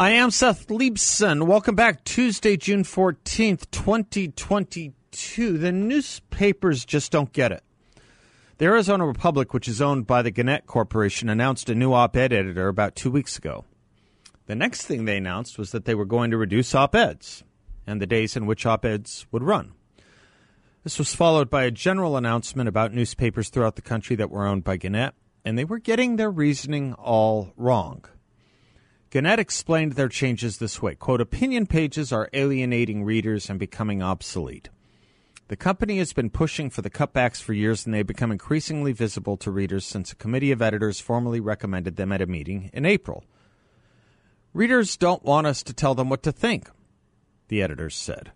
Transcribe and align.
I 0.00 0.12
am 0.12 0.30
Seth 0.30 0.68
Leibsohn. 0.68 1.46
Welcome 1.46 1.74
back. 1.74 2.04
Tuesday, 2.04 2.56
June 2.56 2.84
14th, 2.84 3.70
2022. 3.70 5.58
The 5.58 5.72
newspapers 5.72 6.86
just 6.86 7.12
don't 7.12 7.30
get 7.34 7.52
it. 7.52 7.62
The 8.56 8.64
Arizona 8.64 9.04
Republic, 9.04 9.52
which 9.52 9.68
is 9.68 9.82
owned 9.82 10.06
by 10.06 10.22
the 10.22 10.30
Gannett 10.30 10.64
Corporation, 10.64 11.28
announced 11.28 11.68
a 11.68 11.74
new 11.74 11.92
op 11.92 12.16
ed 12.16 12.32
editor 12.32 12.68
about 12.68 12.96
two 12.96 13.10
weeks 13.10 13.36
ago. 13.36 13.66
The 14.46 14.54
next 14.54 14.86
thing 14.86 15.04
they 15.04 15.18
announced 15.18 15.58
was 15.58 15.70
that 15.72 15.84
they 15.84 15.94
were 15.94 16.06
going 16.06 16.30
to 16.30 16.38
reduce 16.38 16.74
op 16.74 16.94
eds 16.94 17.44
and 17.86 18.00
the 18.00 18.06
days 18.06 18.38
in 18.38 18.46
which 18.46 18.64
op 18.64 18.86
eds 18.86 19.26
would 19.30 19.42
run. 19.42 19.74
This 20.82 20.98
was 20.98 21.14
followed 21.14 21.50
by 21.50 21.64
a 21.64 21.70
general 21.70 22.16
announcement 22.16 22.70
about 22.70 22.94
newspapers 22.94 23.50
throughout 23.50 23.76
the 23.76 23.82
country 23.82 24.16
that 24.16 24.30
were 24.30 24.46
owned 24.46 24.64
by 24.64 24.78
Gannett, 24.78 25.12
and 25.44 25.58
they 25.58 25.66
were 25.66 25.78
getting 25.78 26.16
their 26.16 26.30
reasoning 26.30 26.94
all 26.94 27.52
wrong. 27.58 28.06
Gannett 29.10 29.40
explained 29.40 29.94
their 29.94 30.08
changes 30.08 30.58
this 30.58 30.80
way 30.80 30.94
quote, 30.94 31.20
Opinion 31.20 31.66
pages 31.66 32.12
are 32.12 32.30
alienating 32.32 33.04
readers 33.04 33.50
and 33.50 33.58
becoming 33.58 34.02
obsolete. 34.02 34.68
The 35.48 35.56
company 35.56 35.98
has 35.98 36.12
been 36.12 36.30
pushing 36.30 36.70
for 36.70 36.80
the 36.80 36.90
cutbacks 36.90 37.42
for 37.42 37.52
years, 37.52 37.84
and 37.84 37.92
they've 37.92 38.06
become 38.06 38.30
increasingly 38.30 38.92
visible 38.92 39.36
to 39.38 39.50
readers 39.50 39.84
since 39.84 40.12
a 40.12 40.16
committee 40.16 40.52
of 40.52 40.62
editors 40.62 41.00
formally 41.00 41.40
recommended 41.40 41.96
them 41.96 42.12
at 42.12 42.22
a 42.22 42.26
meeting 42.26 42.70
in 42.72 42.86
April. 42.86 43.24
Readers 44.54 44.96
don't 44.96 45.24
want 45.24 45.48
us 45.48 45.64
to 45.64 45.72
tell 45.72 45.96
them 45.96 46.08
what 46.08 46.22
to 46.22 46.30
think, 46.30 46.70
the 47.48 47.62
editors 47.62 47.96
said. 47.96 48.30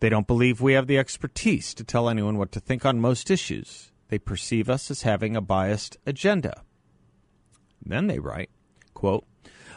They 0.00 0.08
don't 0.08 0.26
believe 0.26 0.60
we 0.60 0.72
have 0.72 0.88
the 0.88 0.98
expertise 0.98 1.74
to 1.74 1.84
tell 1.84 2.08
anyone 2.08 2.38
what 2.38 2.50
to 2.52 2.60
think 2.60 2.84
on 2.84 3.00
most 3.00 3.30
issues. 3.30 3.92
They 4.08 4.18
perceive 4.18 4.68
us 4.68 4.90
as 4.90 5.02
having 5.02 5.36
a 5.36 5.40
biased 5.40 5.96
agenda. 6.06 6.62
Then 7.84 8.08
they 8.08 8.18
write, 8.18 8.50
quote, 8.94 9.24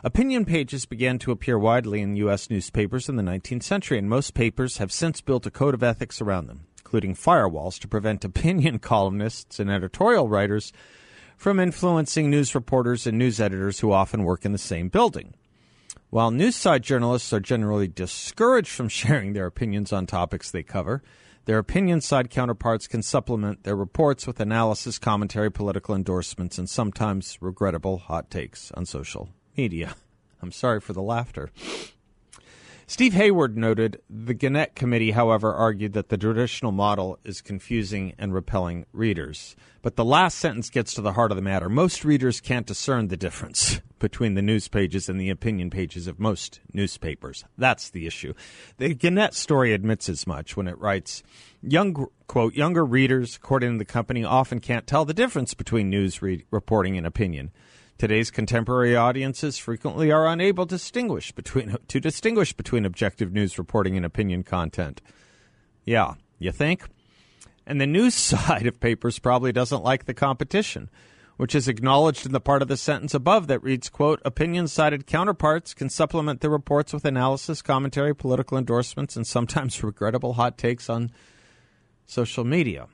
Opinion 0.03 0.45
pages 0.45 0.87
began 0.87 1.19
to 1.19 1.31
appear 1.31 1.59
widely 1.59 2.01
in 2.01 2.15
U.S. 2.15 2.49
newspapers 2.49 3.07
in 3.07 3.17
the 3.17 3.23
19th 3.23 3.61
century, 3.61 3.99
and 3.99 4.09
most 4.09 4.33
papers 4.33 4.77
have 4.77 4.91
since 4.91 5.21
built 5.21 5.45
a 5.45 5.51
code 5.51 5.75
of 5.75 5.83
ethics 5.83 6.19
around 6.19 6.47
them, 6.47 6.65
including 6.79 7.13
firewalls 7.13 7.77
to 7.79 7.87
prevent 7.87 8.25
opinion 8.25 8.79
columnists 8.79 9.59
and 9.59 9.69
editorial 9.69 10.27
writers 10.27 10.73
from 11.37 11.59
influencing 11.59 12.31
news 12.31 12.55
reporters 12.55 13.05
and 13.05 13.19
news 13.19 13.39
editors 13.39 13.81
who 13.81 13.91
often 13.91 14.23
work 14.23 14.43
in 14.43 14.53
the 14.53 14.57
same 14.57 14.89
building. 14.89 15.35
While 16.09 16.31
news 16.31 16.55
side 16.55 16.81
journalists 16.81 17.31
are 17.31 17.39
generally 17.39 17.87
discouraged 17.87 18.71
from 18.71 18.89
sharing 18.89 19.33
their 19.33 19.45
opinions 19.45 19.93
on 19.93 20.07
topics 20.07 20.49
they 20.49 20.63
cover, 20.63 21.03
their 21.45 21.59
opinion 21.59 22.01
side 22.01 22.31
counterparts 22.31 22.87
can 22.87 23.03
supplement 23.03 23.65
their 23.65 23.75
reports 23.75 24.25
with 24.25 24.39
analysis, 24.39 24.97
commentary, 24.97 25.51
political 25.51 25.93
endorsements, 25.93 26.57
and 26.57 26.67
sometimes 26.67 27.37
regrettable 27.39 27.99
hot 27.99 28.31
takes 28.31 28.71
on 28.71 28.87
social 28.87 29.29
media. 29.57 29.95
I'm 30.41 30.51
sorry 30.51 30.79
for 30.79 30.93
the 30.93 31.01
laughter. 31.01 31.51
Steve 32.91 33.13
Hayward 33.13 33.57
noted 33.57 34.01
the 34.09 34.33
Gannett 34.33 34.75
Committee, 34.75 35.11
however, 35.11 35.53
argued 35.53 35.93
that 35.93 36.09
the 36.09 36.17
traditional 36.17 36.73
model 36.73 37.17
is 37.23 37.39
confusing 37.39 38.13
and 38.17 38.33
repelling 38.33 38.85
readers. 38.91 39.55
But 39.81 39.95
the 39.95 40.03
last 40.03 40.37
sentence 40.37 40.69
gets 40.69 40.93
to 40.95 41.01
the 41.01 41.13
heart 41.13 41.31
of 41.31 41.37
the 41.37 41.41
matter. 41.41 41.69
Most 41.69 42.03
readers 42.03 42.41
can't 42.41 42.67
discern 42.67 43.07
the 43.07 43.15
difference 43.15 43.79
between 43.99 44.33
the 44.33 44.41
news 44.41 44.67
pages 44.67 45.07
and 45.07 45.17
the 45.17 45.29
opinion 45.29 45.69
pages 45.69 46.05
of 46.05 46.19
most 46.19 46.59
newspapers. 46.73 47.45
That's 47.57 47.89
the 47.89 48.05
issue. 48.05 48.33
The 48.75 48.93
Gannett 48.93 49.35
story 49.35 49.73
admits 49.73 50.09
as 50.09 50.27
much 50.27 50.57
when 50.57 50.67
it 50.67 50.77
writes, 50.77 51.23
Young, 51.63 52.07
quote, 52.27 52.55
younger 52.55 52.83
readers, 52.83 53.37
according 53.37 53.71
to 53.71 53.77
the 53.77 53.85
company, 53.85 54.25
often 54.25 54.59
can't 54.59 54.85
tell 54.85 55.05
the 55.05 55.13
difference 55.13 55.53
between 55.53 55.89
news 55.89 56.21
re- 56.21 56.43
reporting 56.51 56.97
and 56.97 57.07
opinion. 57.07 57.51
Today's 58.01 58.31
contemporary 58.31 58.95
audiences 58.95 59.59
frequently 59.59 60.11
are 60.11 60.25
unable 60.27 60.65
to 60.65 60.73
distinguish 60.73 61.31
between 61.33 61.77
to 61.87 61.99
distinguish 61.99 62.51
between 62.51 62.83
objective 62.83 63.31
news 63.31 63.59
reporting 63.59 63.95
and 63.95 64.03
opinion 64.03 64.41
content. 64.41 65.01
Yeah, 65.85 66.15
you 66.39 66.51
think? 66.51 66.85
And 67.67 67.79
the 67.79 67.85
news 67.85 68.15
side 68.31 68.65
of 68.65 68.79
papers 68.79 69.19
probably 69.19 69.51
doesn't 69.51 69.83
like 69.83 70.05
the 70.05 70.15
competition, 70.15 70.89
which 71.37 71.53
is 71.53 71.67
acknowledged 71.67 72.25
in 72.25 72.31
the 72.31 72.41
part 72.41 72.63
of 72.63 72.67
the 72.69 72.75
sentence 72.75 73.13
above 73.13 73.45
that 73.49 73.61
reads, 73.61 73.87
quote, 73.87 74.19
opinion-sided 74.25 75.05
counterparts 75.05 75.75
can 75.75 75.87
supplement 75.87 76.41
the 76.41 76.49
reports 76.49 76.93
with 76.93 77.05
analysis, 77.05 77.61
commentary, 77.61 78.15
political 78.15 78.57
endorsements, 78.57 79.15
and 79.15 79.27
sometimes 79.27 79.83
regrettable 79.83 80.33
hot 80.33 80.57
takes 80.57 80.89
on 80.89 81.11
social 82.07 82.45
media. 82.45 82.87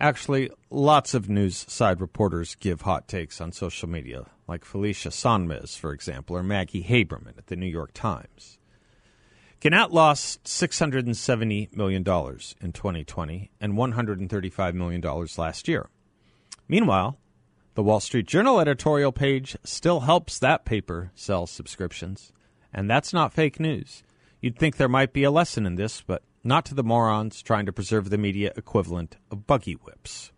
Actually, 0.00 0.50
lots 0.70 1.12
of 1.12 1.28
news 1.28 1.66
side 1.68 2.00
reporters 2.00 2.54
give 2.54 2.80
hot 2.80 3.06
takes 3.06 3.38
on 3.38 3.52
social 3.52 3.86
media, 3.86 4.24
like 4.48 4.64
Felicia 4.64 5.10
Sonmez, 5.10 5.76
for 5.76 5.92
example, 5.92 6.34
or 6.34 6.42
Maggie 6.42 6.82
Haberman 6.82 7.36
at 7.36 7.48
the 7.48 7.56
New 7.56 7.66
York 7.66 7.90
Times. 7.92 8.58
Gannett 9.60 9.92
lost 9.92 10.42
$670 10.44 11.76
million 11.76 12.00
in 12.00 12.72
2020 12.72 13.50
and 13.60 13.74
$135 13.74 14.74
million 14.74 15.26
last 15.36 15.68
year. 15.68 15.90
Meanwhile, 16.66 17.18
the 17.74 17.82
Wall 17.82 18.00
Street 18.00 18.26
Journal 18.26 18.58
editorial 18.58 19.12
page 19.12 19.54
still 19.64 20.00
helps 20.00 20.38
that 20.38 20.64
paper 20.64 21.12
sell 21.14 21.46
subscriptions. 21.46 22.32
And 22.72 22.88
that's 22.88 23.12
not 23.12 23.34
fake 23.34 23.60
news. 23.60 24.02
You'd 24.40 24.58
think 24.58 24.76
there 24.76 24.88
might 24.88 25.12
be 25.12 25.24
a 25.24 25.30
lesson 25.30 25.66
in 25.66 25.74
this, 25.74 26.00
but 26.00 26.22
not 26.42 26.64
to 26.66 26.74
the 26.74 26.84
morons 26.84 27.42
trying 27.42 27.66
to 27.66 27.72
preserve 27.72 28.10
the 28.10 28.18
media 28.18 28.52
equivalent 28.56 29.16
of 29.30 29.46
buggy 29.46 29.74
whips. 29.74 30.32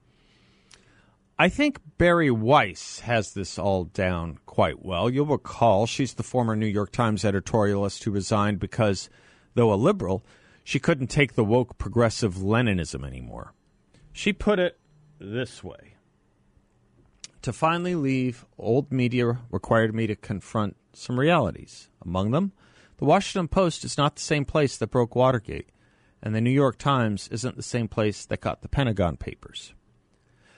I 1.38 1.48
think 1.48 1.80
Bari 1.98 2.30
Weiss 2.30 3.00
has 3.00 3.34
this 3.34 3.58
all 3.58 3.84
down 3.84 4.38
quite 4.46 4.84
well. 4.84 5.10
You'll 5.10 5.26
recall 5.26 5.86
she's 5.86 6.14
the 6.14 6.22
former 6.22 6.54
New 6.54 6.66
York 6.66 6.92
Times 6.92 7.24
editorialist 7.24 8.04
who 8.04 8.10
resigned 8.10 8.60
because, 8.60 9.10
though 9.54 9.72
a 9.72 9.74
liberal, 9.74 10.24
she 10.62 10.78
couldn't 10.78 11.08
take 11.08 11.34
the 11.34 11.44
woke 11.44 11.78
progressive 11.78 12.34
Leninism 12.36 13.04
anymore. 13.04 13.54
She 14.12 14.32
put 14.32 14.58
it 14.58 14.78
this 15.18 15.64
way 15.64 15.94
To 17.42 17.52
finally 17.52 17.94
leave, 17.94 18.44
old 18.58 18.92
media 18.92 19.38
required 19.50 19.94
me 19.94 20.06
to 20.06 20.14
confront 20.14 20.76
some 20.92 21.18
realities. 21.18 21.88
Among 22.04 22.30
them, 22.30 22.52
the 22.98 23.04
Washington 23.04 23.48
Post 23.48 23.84
is 23.84 23.98
not 23.98 24.16
the 24.16 24.22
same 24.22 24.44
place 24.44 24.76
that 24.76 24.90
broke 24.90 25.16
Watergate 25.16 25.70
and 26.22 26.34
the 26.34 26.40
New 26.40 26.50
York 26.50 26.78
Times 26.78 27.28
isn't 27.28 27.56
the 27.56 27.62
same 27.62 27.88
place 27.88 28.24
that 28.26 28.40
got 28.40 28.62
the 28.62 28.68
Pentagon 28.68 29.16
Papers. 29.16 29.74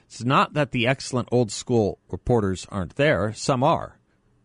It's 0.06 0.22
not 0.22 0.52
that 0.54 0.72
the 0.72 0.86
excellent 0.86 1.28
old 1.32 1.50
school 1.50 1.98
reporters 2.10 2.66
aren't 2.70 2.96
there, 2.96 3.32
some 3.32 3.62
are. 3.62 3.98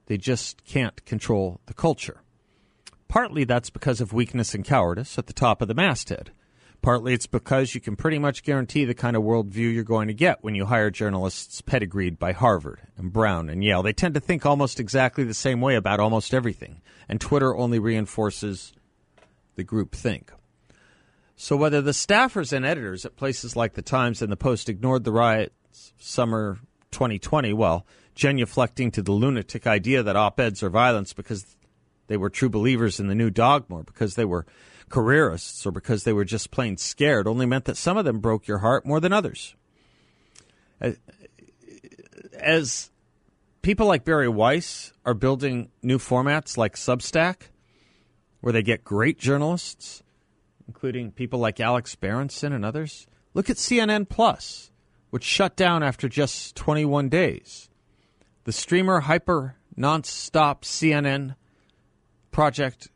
They 0.06 0.18
just 0.18 0.63
can't 0.66 1.06
control 1.06 1.59
the 1.66 1.74
culture. 1.74 2.22
Partly 3.08 3.44
that's 3.44 3.69
because 3.69 4.02
of 4.02 4.13
weakness 4.13 4.53
and 4.53 4.63
cowardice 4.63 5.18
at 5.18 5.28
the 5.28 5.34
top 5.34 5.62
of 5.62 5.68
the 5.68 5.74
masthead. 5.74 6.31
Partly 6.81 7.13
it's 7.13 7.28
because 7.28 7.75
you 7.75 7.81
can 7.81 7.97
pretty 7.97 8.19
much 8.19 8.44
guarantee 8.44 8.85
the 8.85 8.94
kind 8.94 9.18
of 9.18 9.24
worldview 9.24 9.74
you're 9.74 9.84
going 9.84 10.08
to 10.08 10.13
get 10.13 10.44
when 10.44 10.56
you 10.56 10.66
hire 10.66 10.90
journalists 10.90 11.59
pedigreed 11.62 12.18
by 12.18 12.31
Harvard 12.31 12.79
and 12.97 13.12
Brown 13.12 13.50
and 13.50 13.63
Yale. 13.63 13.84
They 13.84 13.91
tend 13.91 14.13
to 14.13 14.22
think 14.22 14.46
almost 14.46 14.79
exactly 14.79 15.26
the 15.26 15.34
same 15.34 15.59
way 15.59 15.76
about 15.76 15.99
almost 15.99 16.34
everything, 16.34 16.82
and 17.09 17.20
Twitter 17.20 17.55
only 17.55 17.79
reinforces 17.79 18.72
the 19.55 19.64
group 19.64 19.94
think. 19.94 20.32
So 21.41 21.56
whether 21.56 21.82
the 21.82 21.91
staffers 21.91 22.52
and 22.52 22.66
editors 22.66 23.06
at 23.06 23.16
places 23.16 23.56
like 23.56 23.74
the 23.74 23.82
Times 23.82 24.22
and 24.22 24.30
the 24.30 24.36
Post 24.36 24.68
ignored 24.68 25.06
the 25.06 25.14
riots 25.14 25.94
summer 25.97 26.59
2020, 26.91 27.53
well, 27.53 27.86
genuflecting 28.14 28.91
to 28.91 29.02
the 29.02 29.14
lunatic 29.14 29.66
idea 29.66 30.03
that 30.03 30.18
op-eds 30.18 30.62
are 30.64 30.70
violence 30.70 31.14
because 31.14 31.56
they 32.08 32.18
were 32.18 32.30
true 32.30 32.50
believers 32.50 33.00
in 33.00 33.08
the 33.08 33.16
new 33.16 33.30
dogma, 33.30 33.78
or 33.78 33.84
because 33.84 34.16
they 34.16 34.26
were 34.26 34.46
careerists, 34.90 35.66
or 35.66 35.72
because 35.72 36.03
they 36.03 36.12
were 36.12 36.26
just 36.26 36.52
plain 36.52 36.76
scared, 36.76 37.26
only 37.26 37.46
meant 37.46 37.64
that 37.66 37.78
some 37.78 37.96
of 37.96 38.03
them 38.03 38.20
broke 38.20 38.46
your 38.46 38.58
heart 38.58 38.85
more 38.85 39.00
than 39.00 39.14
others. 39.14 39.56
Uh, 40.82 40.88
uh, 40.88 40.92
as 42.34 42.92
people 43.62 43.88
like 43.88 44.03
Bari 44.03 44.28
Weiss 44.28 44.92
are 45.06 45.14
building 45.14 45.72
new 45.82 46.00
formats 46.00 46.58
like 46.58 46.76
Substack, 46.76 47.44
where 48.42 48.52
they 48.52 48.62
get 48.62 48.84
great 48.84 49.18
journalists 49.18 50.03
including 50.70 51.12
people 51.12 51.40
like 51.40 51.60
Alex 51.60 51.96
Berenson 51.96 52.54
and 52.54 52.64
others. 52.64 53.08
Look 53.34 53.50
at 53.50 53.56
CNN 53.56 54.08
Plus, 54.08 54.70
which 55.10 55.24
shut 55.24 55.56
down 55.56 55.82
after 55.82 56.08
just 56.08 56.56
21 56.56 57.10
days. 57.10 57.70
The 58.44 58.52
streamer 58.52 59.00
Hyper 59.00 59.56
Nonstop 59.76 60.62
CNN 60.62 61.36
project 62.30 62.90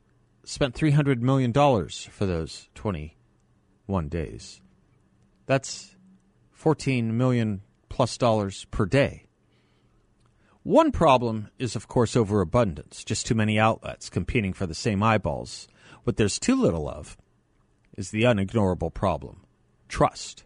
spent 0.44 0.75
$300 0.75 1.22
million 1.22 1.52
for 1.52 2.28
those 2.28 2.70
21 2.75 4.08
days. 4.08 4.62
That's 5.48 5.96
14 6.52 7.18
million 7.18 7.64
plus 7.90 8.20
dollars 8.20 8.68
per 8.70 8.86
day. 8.86 9.25
One 10.62 10.92
problem 10.92 11.50
is, 11.58 11.75
of 11.75 11.88
course, 11.88 12.16
overabundance, 12.16 13.04
just 13.04 13.25
too 13.25 13.34
many 13.34 13.58
outlets 13.58 14.12
competing 14.12 14.54
for 14.54 14.68
the 14.68 14.75
same 14.75 15.02
eyeballs. 15.02 15.68
What 16.04 16.18
there's 16.18 16.38
too 16.38 16.56
little 16.56 16.88
of 16.88 17.18
is 17.98 18.12
the 18.12 18.24
unignorable 18.24 18.94
problem 18.94 19.42
trust. 19.88 20.44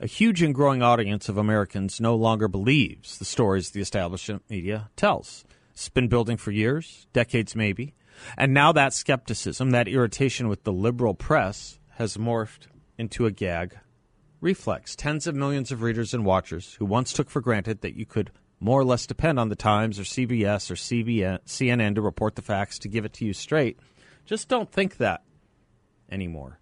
A 0.00 0.06
huge 0.06 0.42
and 0.42 0.54
growing 0.54 0.82
audience 0.82 1.28
of 1.28 1.38
Americans 1.38 2.00
no 2.00 2.14
longer 2.14 2.48
believes 2.48 3.18
the 3.18 3.24
stories 3.24 3.70
the 3.70 3.80
establishment 3.80 4.42
media 4.48 4.90
tells. 4.94 5.44
It's 5.72 5.88
been 5.88 6.08
building 6.08 6.36
for 6.36 6.50
years, 6.50 7.06
decades 7.12 7.56
maybe. 7.56 7.94
And 8.36 8.52
now 8.52 8.72
that 8.72 8.92
skepticism, 8.92 9.70
that 9.70 9.88
irritation 9.88 10.48
with 10.48 10.64
the 10.64 10.72
liberal 10.72 11.14
press, 11.14 11.78
has 11.96 12.16
morphed 12.16 12.66
into 12.98 13.26
a 13.26 13.30
gag 13.30 13.78
reflex. 14.40 14.94
Tens 14.94 15.26
of 15.26 15.34
millions 15.34 15.72
of 15.72 15.82
readers 15.82 16.12
and 16.12 16.24
watchers 16.24 16.74
who 16.74 16.84
once 16.84 17.12
took 17.12 17.30
for 17.30 17.40
granted 17.40 17.80
that 17.80 17.96
you 17.96 18.04
could 18.04 18.30
more 18.60 18.80
or 18.80 18.84
less 18.84 19.06
depend 19.06 19.40
on 19.40 19.48
the 19.48 19.56
Times 19.56 19.98
or 19.98 20.02
CBS 20.02 20.70
or 20.70 20.74
CBN, 20.74 21.38
CNN 21.46 21.94
to 21.94 22.02
report 22.02 22.36
the 22.36 22.42
facts 22.42 22.78
to 22.80 22.88
give 22.88 23.04
it 23.04 23.14
to 23.14 23.24
you 23.24 23.32
straight 23.32 23.78
just 24.28 24.48
don't 24.48 24.70
think 24.70 24.98
that 24.98 25.22
anymore. 26.10 26.58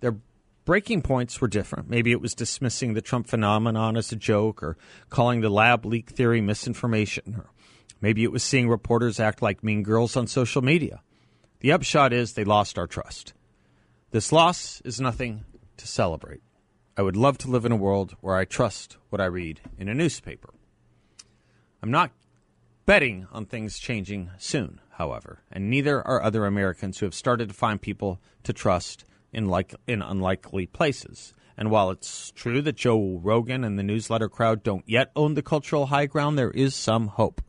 Their 0.00 0.16
breaking 0.64 1.02
points 1.02 1.40
were 1.40 1.48
different. 1.48 1.88
Maybe 1.88 2.12
it 2.12 2.20
was 2.20 2.34
dismissing 2.34 2.94
the 2.94 3.02
Trump 3.02 3.26
phenomenon 3.26 3.96
as 3.96 4.12
a 4.12 4.16
joke 4.16 4.62
or 4.62 4.76
calling 5.10 5.40
the 5.40 5.50
lab 5.50 5.84
leak 5.84 6.10
theory 6.10 6.40
misinformation. 6.40 7.36
Or 7.38 7.50
maybe 8.00 8.24
it 8.24 8.32
was 8.32 8.42
seeing 8.42 8.68
reporters 8.68 9.20
act 9.20 9.42
like 9.42 9.64
mean 9.64 9.82
girls 9.82 10.16
on 10.16 10.26
social 10.26 10.62
media. 10.62 11.02
The 11.60 11.72
upshot 11.72 12.12
is 12.12 12.32
they 12.32 12.44
lost 12.44 12.78
our 12.78 12.86
trust. 12.86 13.32
This 14.10 14.32
loss 14.32 14.80
is 14.84 15.00
nothing 15.00 15.44
to 15.76 15.86
celebrate. 15.86 16.42
I 16.96 17.02
would 17.02 17.16
love 17.16 17.38
to 17.38 17.50
live 17.50 17.64
in 17.64 17.72
a 17.72 17.76
world 17.76 18.14
where 18.20 18.36
I 18.36 18.44
trust 18.44 18.96
what 19.10 19.20
I 19.20 19.24
read 19.24 19.60
in 19.78 19.88
a 19.88 19.94
newspaper. 19.94 20.54
I'm 21.82 21.90
not 21.90 22.12
betting 22.86 23.26
on 23.32 23.46
things 23.46 23.78
changing 23.78 24.30
soon, 24.38 24.80
however, 24.96 25.42
and 25.50 25.70
neither 25.70 26.06
are 26.06 26.22
other 26.22 26.46
Americans 26.46 26.98
who 26.98 27.06
have 27.06 27.14
started 27.14 27.48
to 27.48 27.54
find 27.54 27.80
people 27.80 28.20
to 28.44 28.52
trust 28.52 29.04
in 29.32 29.48
like 29.48 29.74
in 29.86 30.02
unlikely 30.02 30.66
places. 30.66 31.32
And 31.56 31.70
while 31.70 31.90
it's 31.90 32.30
true 32.32 32.62
that 32.62 32.76
Joe 32.76 33.20
Rogan 33.22 33.64
and 33.64 33.78
the 33.78 33.82
newsletter 33.82 34.28
crowd 34.28 34.62
don't 34.62 34.88
yet 34.88 35.10
own 35.14 35.34
the 35.34 35.42
cultural 35.42 35.86
high 35.86 36.06
ground, 36.06 36.38
there 36.38 36.50
is 36.50 36.74
some 36.74 37.08
hope. 37.08 37.40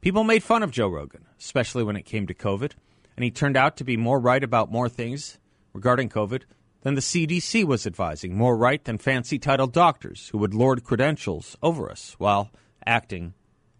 People 0.00 0.24
made 0.24 0.42
fun 0.42 0.62
of 0.62 0.72
Joe 0.72 0.88
Rogan, 0.88 1.26
especially 1.38 1.84
when 1.84 1.96
it 1.96 2.02
came 2.02 2.26
to 2.26 2.34
COVID, 2.34 2.72
and 3.16 3.24
he 3.24 3.30
turned 3.30 3.56
out 3.56 3.76
to 3.76 3.84
be 3.84 3.96
more 3.96 4.18
right 4.18 4.42
about 4.42 4.72
more 4.72 4.88
things 4.88 5.38
regarding 5.72 6.08
COVID 6.08 6.42
than 6.82 6.94
the 6.94 7.00
CDC 7.00 7.64
was 7.64 7.86
advising, 7.86 8.36
more 8.36 8.56
right 8.56 8.82
than 8.84 8.98
fancy 8.98 9.38
titled 9.38 9.72
doctors 9.72 10.28
who 10.28 10.38
would 10.38 10.54
lord 10.54 10.82
credentials 10.82 11.56
over 11.62 11.88
us 11.88 12.16
while 12.18 12.50
acting 12.84 13.34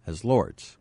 as 0.07 0.23
lords. 0.23 0.77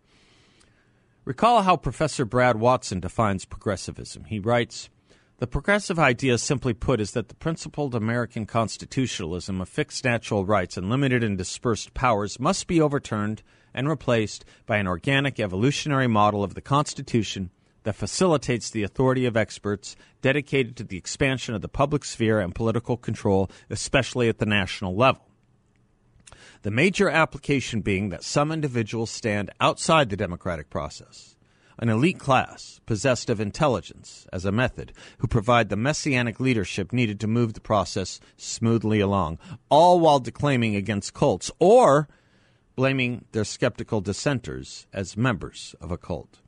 Recall 1.24 1.62
how 1.62 1.76
Professor 1.76 2.24
Brad 2.24 2.56
Watson 2.56 2.98
defines 2.98 3.44
progressivism. 3.44 4.24
He 4.24 4.40
writes 4.40 4.90
The 5.38 5.46
progressive 5.46 5.96
idea, 5.96 6.36
simply 6.36 6.74
put, 6.74 7.00
is 7.00 7.12
that 7.12 7.28
the 7.28 7.36
principled 7.36 7.94
American 7.94 8.44
constitutionalism 8.44 9.60
of 9.60 9.68
fixed 9.68 10.04
natural 10.04 10.44
rights 10.44 10.76
and 10.76 10.90
limited 10.90 11.22
and 11.22 11.38
dispersed 11.38 11.94
powers 11.94 12.40
must 12.40 12.66
be 12.66 12.80
overturned 12.80 13.44
and 13.72 13.88
replaced 13.88 14.44
by 14.66 14.78
an 14.78 14.88
organic 14.88 15.38
evolutionary 15.38 16.08
model 16.08 16.42
of 16.42 16.54
the 16.54 16.60
Constitution 16.60 17.50
that 17.84 17.94
facilitates 17.94 18.68
the 18.68 18.82
authority 18.82 19.24
of 19.24 19.36
experts 19.36 19.94
dedicated 20.22 20.74
to 20.74 20.82
the 20.82 20.96
expansion 20.96 21.54
of 21.54 21.62
the 21.62 21.68
public 21.68 22.04
sphere 22.04 22.40
and 22.40 22.52
political 22.52 22.96
control, 22.96 23.48
especially 23.70 24.28
at 24.28 24.38
the 24.38 24.46
national 24.46 24.96
level. 24.96 25.22
The 26.62 26.70
major 26.70 27.10
application 27.10 27.80
being 27.80 28.10
that 28.10 28.22
some 28.22 28.52
individuals 28.52 29.10
stand 29.10 29.50
outside 29.60 30.10
the 30.10 30.16
democratic 30.16 30.70
process. 30.70 31.34
An 31.76 31.88
elite 31.88 32.20
class, 32.20 32.80
possessed 32.86 33.28
of 33.28 33.40
intelligence 33.40 34.28
as 34.32 34.44
a 34.44 34.52
method, 34.52 34.92
who 35.18 35.26
provide 35.26 35.68
the 35.68 35.76
messianic 35.76 36.38
leadership 36.38 36.92
needed 36.92 37.18
to 37.18 37.26
move 37.26 37.54
the 37.54 37.60
process 37.60 38.20
smoothly 38.36 39.00
along, 39.00 39.40
all 39.70 39.98
while 39.98 40.20
declaiming 40.20 40.76
against 40.76 41.14
cults 41.14 41.50
or 41.58 42.08
blaming 42.76 43.24
their 43.32 43.44
skeptical 43.44 44.00
dissenters 44.00 44.86
as 44.92 45.16
members 45.16 45.74
of 45.80 45.90
a 45.90 45.98
cult. 45.98 46.38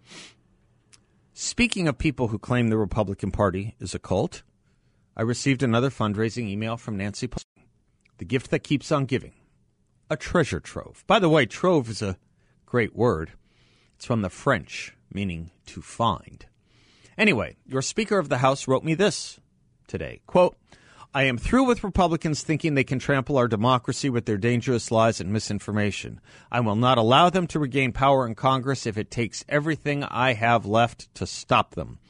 Speaking 1.32 1.88
of 1.88 1.98
people 1.98 2.28
who 2.28 2.38
claim 2.38 2.68
the 2.68 2.78
Republican 2.78 3.32
Party 3.32 3.74
is 3.80 3.96
a 3.96 3.98
cult, 3.98 4.44
I 5.16 5.22
received 5.22 5.64
another 5.64 5.90
fundraising 5.90 6.48
email 6.48 6.76
from 6.76 6.96
Nancy 6.96 7.26
Pelosi. 7.26 7.42
The 8.18 8.24
gift 8.24 8.52
that 8.52 8.60
keeps 8.60 8.92
on 8.92 9.06
giving 9.06 9.32
a 10.10 10.16
treasure 10.16 10.60
trove. 10.60 11.04
By 11.06 11.18
the 11.18 11.28
way, 11.28 11.46
trove 11.46 11.88
is 11.88 12.02
a 12.02 12.18
great 12.66 12.94
word. 12.94 13.32
It's 13.96 14.04
from 14.04 14.22
the 14.22 14.30
French, 14.30 14.96
meaning 15.12 15.50
to 15.66 15.80
find. 15.80 16.46
Anyway, 17.16 17.56
your 17.66 17.82
Speaker 17.82 18.18
of 18.18 18.28
the 18.28 18.38
House 18.38 18.66
wrote 18.66 18.84
me 18.84 18.94
this 18.94 19.40
today. 19.86 20.20
Quote, 20.26 20.56
I 21.16 21.22
am 21.24 21.38
through 21.38 21.64
with 21.64 21.84
Republicans 21.84 22.42
thinking 22.42 22.74
they 22.74 22.82
can 22.82 22.98
trample 22.98 23.38
our 23.38 23.46
democracy 23.46 24.10
with 24.10 24.26
their 24.26 24.36
dangerous 24.36 24.90
lies 24.90 25.20
and 25.20 25.32
misinformation. 25.32 26.20
I 26.50 26.58
will 26.58 26.74
not 26.74 26.98
allow 26.98 27.30
them 27.30 27.46
to 27.48 27.60
regain 27.60 27.92
power 27.92 28.26
in 28.26 28.34
Congress 28.34 28.84
if 28.84 28.98
it 28.98 29.12
takes 29.12 29.44
everything 29.48 30.02
I 30.02 30.32
have 30.32 30.66
left 30.66 31.14
to 31.14 31.26
stop 31.26 31.76
them. 31.76 32.00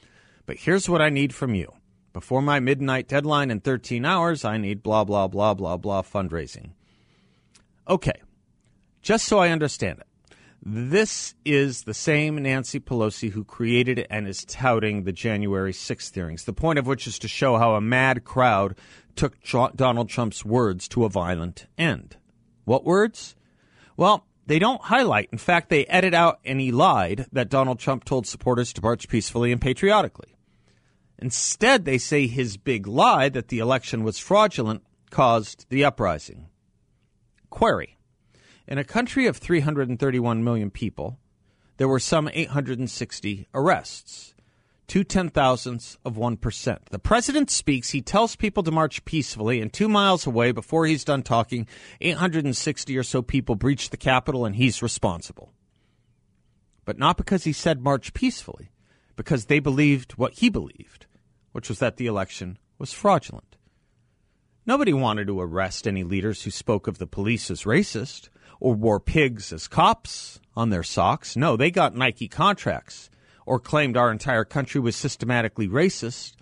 But 0.46 0.56
here's 0.56 0.88
what 0.88 1.02
I 1.02 1.10
need 1.10 1.34
from 1.34 1.54
you. 1.54 1.70
Before 2.14 2.40
my 2.40 2.60
midnight 2.60 3.06
deadline 3.06 3.50
in 3.50 3.60
13 3.60 4.06
hours, 4.06 4.42
I 4.42 4.56
need 4.56 4.82
blah, 4.82 5.04
blah, 5.04 5.26
blah, 5.28 5.52
blah, 5.52 5.76
blah 5.76 6.00
fundraising. 6.00 6.70
Okay, 7.88 8.20
just 9.02 9.26
so 9.26 9.38
I 9.38 9.50
understand 9.50 9.98
it. 10.00 10.06
This 10.66 11.34
is 11.44 11.82
the 11.82 11.92
same 11.92 12.36
Nancy 12.36 12.80
Pelosi 12.80 13.30
who 13.30 13.44
created 13.44 14.06
and 14.08 14.26
is 14.26 14.46
touting 14.46 15.04
the 15.04 15.12
January 15.12 15.72
6th 15.72 16.14
hearings, 16.14 16.44
the 16.44 16.54
point 16.54 16.78
of 16.78 16.86
which 16.86 17.06
is 17.06 17.18
to 17.18 17.28
show 17.28 17.58
how 17.58 17.74
a 17.74 17.82
mad 17.82 18.24
crowd 18.24 18.74
took 19.14 19.36
Donald 19.76 20.08
Trump's 20.08 20.42
words 20.42 20.88
to 20.88 21.04
a 21.04 21.10
violent 21.10 21.66
end. 21.76 22.16
What 22.64 22.86
words? 22.86 23.36
Well, 23.98 24.26
they 24.46 24.58
don't 24.58 24.80
highlight. 24.80 25.28
In 25.32 25.38
fact, 25.38 25.68
they 25.68 25.84
edit 25.84 26.14
out 26.14 26.40
he 26.42 26.72
lied 26.72 27.26
that 27.32 27.50
Donald 27.50 27.78
Trump 27.78 28.04
told 28.04 28.26
supporters 28.26 28.72
to 28.72 28.82
march 28.82 29.06
peacefully 29.08 29.52
and 29.52 29.60
patriotically. 29.60 30.34
Instead, 31.18 31.84
they 31.84 31.98
say 31.98 32.26
his 32.26 32.56
big 32.56 32.86
lie 32.86 33.28
that 33.28 33.48
the 33.48 33.58
election 33.58 34.02
was 34.02 34.18
fraudulent 34.18 34.82
caused 35.10 35.66
the 35.68 35.84
uprising. 35.84 36.48
Query 37.54 37.96
In 38.66 38.78
a 38.78 38.84
country 38.84 39.28
of 39.28 39.36
331 39.36 40.42
million 40.42 40.72
people, 40.72 41.20
there 41.76 41.86
were 41.86 42.00
some 42.00 42.28
860 42.32 43.46
arrests, 43.54 44.34
two 44.88 45.04
ten 45.04 45.28
thousandths 45.28 45.96
of 46.04 46.16
1%. 46.16 46.78
The 46.90 46.98
president 46.98 47.52
speaks, 47.52 47.90
he 47.90 48.02
tells 48.02 48.34
people 48.34 48.64
to 48.64 48.72
march 48.72 49.04
peacefully, 49.04 49.60
and 49.60 49.72
two 49.72 49.88
miles 49.88 50.26
away, 50.26 50.50
before 50.50 50.84
he's 50.84 51.04
done 51.04 51.22
talking, 51.22 51.68
860 52.00 52.98
or 52.98 53.04
so 53.04 53.22
people 53.22 53.54
breach 53.54 53.90
the 53.90 53.96
Capitol, 53.96 54.44
and 54.44 54.56
he's 54.56 54.82
responsible. 54.82 55.52
But 56.84 56.98
not 56.98 57.16
because 57.16 57.44
he 57.44 57.52
said 57.52 57.80
march 57.80 58.14
peacefully, 58.14 58.72
because 59.14 59.44
they 59.44 59.60
believed 59.60 60.14
what 60.14 60.34
he 60.34 60.50
believed, 60.50 61.06
which 61.52 61.68
was 61.68 61.78
that 61.78 61.98
the 61.98 62.06
election 62.06 62.58
was 62.80 62.92
fraudulent. 62.92 63.53
Nobody 64.66 64.94
wanted 64.94 65.26
to 65.26 65.40
arrest 65.40 65.86
any 65.86 66.04
leaders 66.04 66.42
who 66.42 66.50
spoke 66.50 66.86
of 66.86 66.96
the 66.96 67.06
police 67.06 67.50
as 67.50 67.64
racist 67.64 68.30
or 68.60 68.74
wore 68.74 68.98
pigs 68.98 69.52
as 69.52 69.68
cops 69.68 70.40
on 70.56 70.70
their 70.70 70.82
socks. 70.82 71.36
No, 71.36 71.56
they 71.56 71.70
got 71.70 71.94
Nike 71.94 72.28
contracts 72.28 73.10
or 73.44 73.60
claimed 73.60 73.96
our 73.96 74.10
entire 74.10 74.44
country 74.44 74.80
was 74.80 74.96
systematically 74.96 75.68
racist 75.68 76.32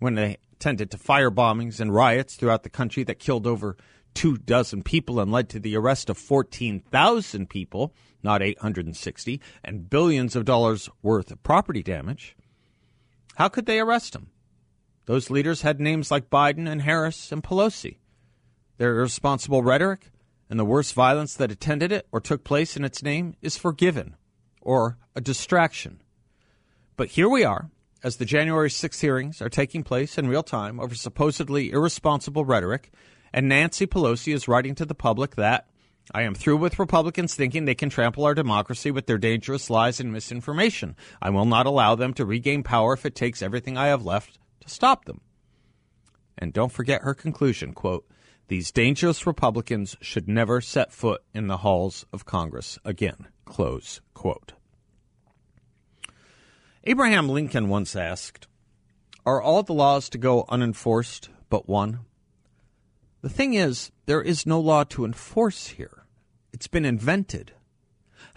when 0.00 0.14
they 0.14 0.38
tended 0.58 0.90
to 0.90 0.98
fire 0.98 1.30
bombings 1.30 1.78
and 1.78 1.94
riots 1.94 2.34
throughout 2.34 2.64
the 2.64 2.70
country 2.70 3.04
that 3.04 3.20
killed 3.20 3.46
over 3.46 3.76
two 4.14 4.36
dozen 4.36 4.82
people 4.82 5.20
and 5.20 5.30
led 5.30 5.48
to 5.48 5.60
the 5.60 5.76
arrest 5.76 6.10
of 6.10 6.18
14,000 6.18 7.48
people, 7.48 7.94
not 8.20 8.42
860, 8.42 9.40
and 9.62 9.88
billions 9.88 10.34
of 10.34 10.44
dollars 10.44 10.88
worth 11.02 11.30
of 11.30 11.40
property 11.44 11.84
damage. 11.84 12.36
How 13.36 13.48
could 13.48 13.66
they 13.66 13.78
arrest 13.78 14.14
them? 14.14 14.30
Those 15.08 15.30
leaders 15.30 15.62
had 15.62 15.80
names 15.80 16.10
like 16.10 16.28
Biden 16.28 16.70
and 16.70 16.82
Harris 16.82 17.32
and 17.32 17.42
Pelosi. 17.42 17.96
Their 18.76 18.98
irresponsible 18.98 19.62
rhetoric 19.62 20.10
and 20.50 20.60
the 20.60 20.66
worst 20.66 20.92
violence 20.92 21.32
that 21.32 21.50
attended 21.50 21.92
it 21.92 22.06
or 22.12 22.20
took 22.20 22.44
place 22.44 22.76
in 22.76 22.84
its 22.84 23.02
name 23.02 23.34
is 23.40 23.56
forgiven 23.56 24.16
or 24.60 24.98
a 25.16 25.22
distraction. 25.22 26.02
But 26.98 27.08
here 27.08 27.26
we 27.26 27.42
are, 27.42 27.70
as 28.02 28.18
the 28.18 28.26
January 28.26 28.68
6th 28.68 29.00
hearings 29.00 29.40
are 29.40 29.48
taking 29.48 29.82
place 29.82 30.18
in 30.18 30.28
real 30.28 30.42
time 30.42 30.78
over 30.78 30.94
supposedly 30.94 31.70
irresponsible 31.70 32.44
rhetoric, 32.44 32.92
and 33.32 33.48
Nancy 33.48 33.86
Pelosi 33.86 34.34
is 34.34 34.46
writing 34.46 34.74
to 34.74 34.84
the 34.84 34.94
public 34.94 35.36
that, 35.36 35.70
I 36.12 36.20
am 36.24 36.34
through 36.34 36.58
with 36.58 36.78
Republicans 36.78 37.34
thinking 37.34 37.64
they 37.64 37.74
can 37.74 37.88
trample 37.88 38.26
our 38.26 38.34
democracy 38.34 38.90
with 38.90 39.06
their 39.06 39.16
dangerous 39.16 39.70
lies 39.70 40.00
and 40.00 40.12
misinformation. 40.12 40.96
I 41.22 41.30
will 41.30 41.46
not 41.46 41.64
allow 41.64 41.94
them 41.94 42.12
to 42.12 42.26
regain 42.26 42.62
power 42.62 42.92
if 42.92 43.06
it 43.06 43.14
takes 43.14 43.40
everything 43.40 43.78
I 43.78 43.86
have 43.86 44.04
left 44.04 44.38
to 44.60 44.68
stop 44.68 45.04
them. 45.04 45.20
And 46.36 46.52
don't 46.52 46.72
forget 46.72 47.02
her 47.02 47.14
conclusion, 47.14 47.72
quote, 47.72 48.06
these 48.48 48.70
dangerous 48.70 49.26
Republicans 49.26 49.94
should 50.00 50.26
never 50.26 50.62
set 50.62 50.90
foot 50.90 51.22
in 51.34 51.48
the 51.48 51.58
halls 51.58 52.06
of 52.12 52.24
Congress 52.24 52.78
again, 52.82 53.28
close 53.44 54.00
quote. 54.14 54.54
Abraham 56.84 57.28
Lincoln 57.28 57.68
once 57.68 57.94
asked, 57.94 58.46
Are 59.26 59.42
all 59.42 59.62
the 59.62 59.74
laws 59.74 60.08
to 60.08 60.18
go 60.18 60.46
unenforced 60.48 61.28
but 61.50 61.68
one? 61.68 62.00
The 63.20 63.28
thing 63.28 63.52
is, 63.52 63.92
there 64.06 64.22
is 64.22 64.46
no 64.46 64.58
law 64.58 64.84
to 64.84 65.04
enforce 65.04 65.66
here. 65.66 66.04
It's 66.50 66.68
been 66.68 66.86
invented. 66.86 67.52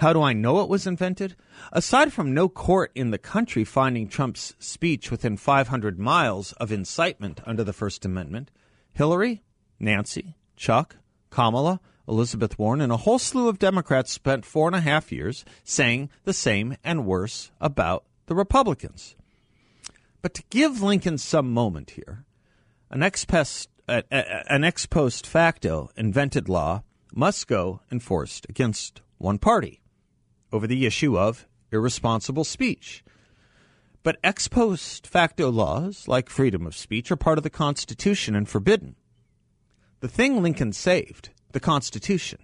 How 0.02 0.14
do 0.14 0.24
I 0.24 0.34
know 0.34 0.62
it 0.62 0.68
was 0.68 0.88
invented? 0.88 1.36
Aside 1.72 2.12
from 2.12 2.34
no 2.34 2.50
court 2.50 2.92
in 2.96 3.12
the 3.12 3.20
country 3.20 3.64
finding 3.64 4.08
Trump's 4.08 4.56
speech 4.58 5.12
within 5.12 5.38
500 5.38 6.00
miles 6.00 6.54
of 6.54 6.72
incitement 6.72 7.40
under 7.46 7.64
the 7.64 7.72
First 7.72 8.04
Amendment, 8.04 8.50
Hillary, 8.94 9.44
Nancy, 9.80 10.34
Chuck, 10.56 10.96
Kamala, 11.30 11.80
Elizabeth 12.08 12.58
Warren, 12.58 12.82
and 12.82 12.92
a 12.92 12.98
whole 12.98 13.20
slew 13.20 13.48
of 13.48 13.60
Democrats 13.60 14.12
spent 14.12 14.44
four 14.44 14.66
and 14.66 14.76
a 14.76 14.82
half 14.82 15.12
years 15.12 15.46
saying 15.64 16.10
the 16.24 16.34
same 16.34 16.78
and 16.84 17.06
worse 17.06 17.52
about 17.62 18.04
the 18.26 18.34
Republicans. 18.34 19.16
But 20.24 20.34
to 20.34 20.44
give 20.50 20.82
Lincoln 20.82 21.20
some 21.20 21.54
moment 21.54 21.92
here, 21.92 22.26
an 22.90 23.04
ex 23.04 23.24
post, 23.24 23.70
an 23.88 24.64
ex 24.64 24.88
post 24.88 25.28
facto 25.28 25.92
invented 25.96 26.50
law 26.50 26.82
must 27.14 27.48
go 27.48 27.82
enforced 27.92 28.48
against 28.50 29.02
one 29.20 29.38
party 29.38 29.81
over 30.52 30.68
the 30.68 30.86
issue 30.86 31.18
of 31.18 31.48
irresponsible 31.72 32.44
speech. 32.44 33.04
But 34.04 34.18
ex 34.24 34.48
post 34.48 35.08
facto 35.08 35.50
laws, 35.52 36.08
like 36.08 36.30
freedom 36.30 36.66
of 36.66 36.76
speech, 36.76 37.12
are 37.12 37.16
part 37.16 37.38
of 37.38 37.44
the 37.44 37.50
Constitution 37.50 38.36
and 38.36 38.50
forbidden. 38.50 38.96
The 40.00 40.08
thing 40.08 40.42
Lincoln 40.42 40.74
saved, 40.74 41.30
the 41.52 41.60
Constitution, 41.60 42.40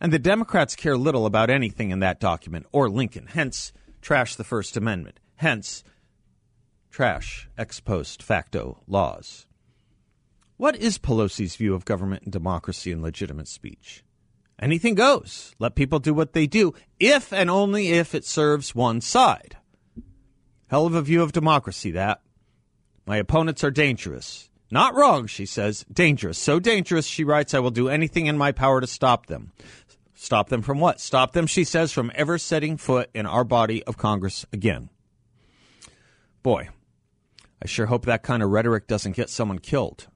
and 0.00 0.12
the 0.12 0.18
Democrats 0.18 0.74
care 0.74 0.96
little 0.96 1.26
about 1.26 1.50
anything 1.50 1.90
in 1.90 2.00
that 2.00 2.18
document 2.18 2.66
or 2.72 2.88
Lincoln, 2.88 3.28
hence, 3.28 3.72
trash 4.00 4.34
the 4.34 4.44
First 4.44 4.76
Amendment, 4.76 5.20
hence, 5.36 5.84
trash 6.90 7.48
ex 7.56 7.78
post 7.78 8.22
facto 8.22 8.82
laws. 8.88 9.46
What 10.56 10.76
is 10.76 10.98
Pelosi's 10.98 11.56
view 11.56 11.74
of 11.74 11.84
government 11.84 12.24
and 12.24 12.32
democracy 12.32 12.90
and 12.92 13.00
legitimate 13.00 13.48
speech? 13.48 14.02
Anything 14.60 14.94
goes. 14.94 15.54
Let 15.58 15.74
people 15.74 15.98
do 15.98 16.12
what 16.12 16.34
they 16.34 16.46
do, 16.46 16.74
if 16.98 17.32
and 17.32 17.48
only 17.48 17.88
if 17.88 18.14
it 18.14 18.26
serves 18.26 18.74
one 18.74 19.00
side. 19.00 19.56
Hell 20.68 20.86
of 20.86 20.94
a 20.94 21.02
view 21.02 21.22
of 21.22 21.32
democracy, 21.32 21.90
that. 21.92 22.20
My 23.06 23.16
opponents 23.16 23.64
are 23.64 23.70
dangerous. 23.70 24.50
Not 24.70 24.94
wrong, 24.94 25.26
she 25.26 25.46
says. 25.46 25.84
Dangerous. 25.92 26.38
So 26.38 26.60
dangerous, 26.60 27.06
she 27.06 27.24
writes, 27.24 27.54
I 27.54 27.58
will 27.58 27.70
do 27.70 27.88
anything 27.88 28.26
in 28.26 28.38
my 28.38 28.52
power 28.52 28.80
to 28.80 28.86
stop 28.86 29.26
them. 29.26 29.52
Stop 30.14 30.50
them 30.50 30.60
from 30.60 30.78
what? 30.78 31.00
Stop 31.00 31.32
them, 31.32 31.46
she 31.46 31.64
says, 31.64 31.90
from 31.90 32.12
ever 32.14 32.36
setting 32.36 32.76
foot 32.76 33.08
in 33.14 33.24
our 33.24 33.42
body 33.42 33.82
of 33.84 33.96
Congress 33.96 34.44
again. 34.52 34.90
Boy, 36.42 36.68
I 37.62 37.66
sure 37.66 37.86
hope 37.86 38.04
that 38.04 38.22
kind 38.22 38.42
of 38.42 38.50
rhetoric 38.50 38.86
doesn't 38.86 39.16
get 39.16 39.30
someone 39.30 39.58
killed. 39.58 40.06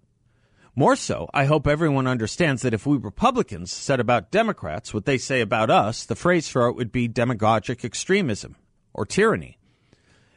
More 0.76 0.96
so, 0.96 1.28
I 1.32 1.44
hope 1.44 1.66
everyone 1.66 2.06
understands 2.06 2.62
that 2.62 2.74
if 2.74 2.86
we 2.86 2.96
Republicans 2.96 3.72
said 3.72 4.00
about 4.00 4.32
Democrats 4.32 4.92
what 4.92 5.04
they 5.04 5.18
say 5.18 5.40
about 5.40 5.70
us, 5.70 6.04
the 6.04 6.16
phrase 6.16 6.48
for 6.48 6.66
it 6.66 6.74
would 6.74 6.90
be 6.90 7.06
demagogic 7.06 7.84
extremism 7.84 8.56
or 8.92 9.06
tyranny 9.06 9.58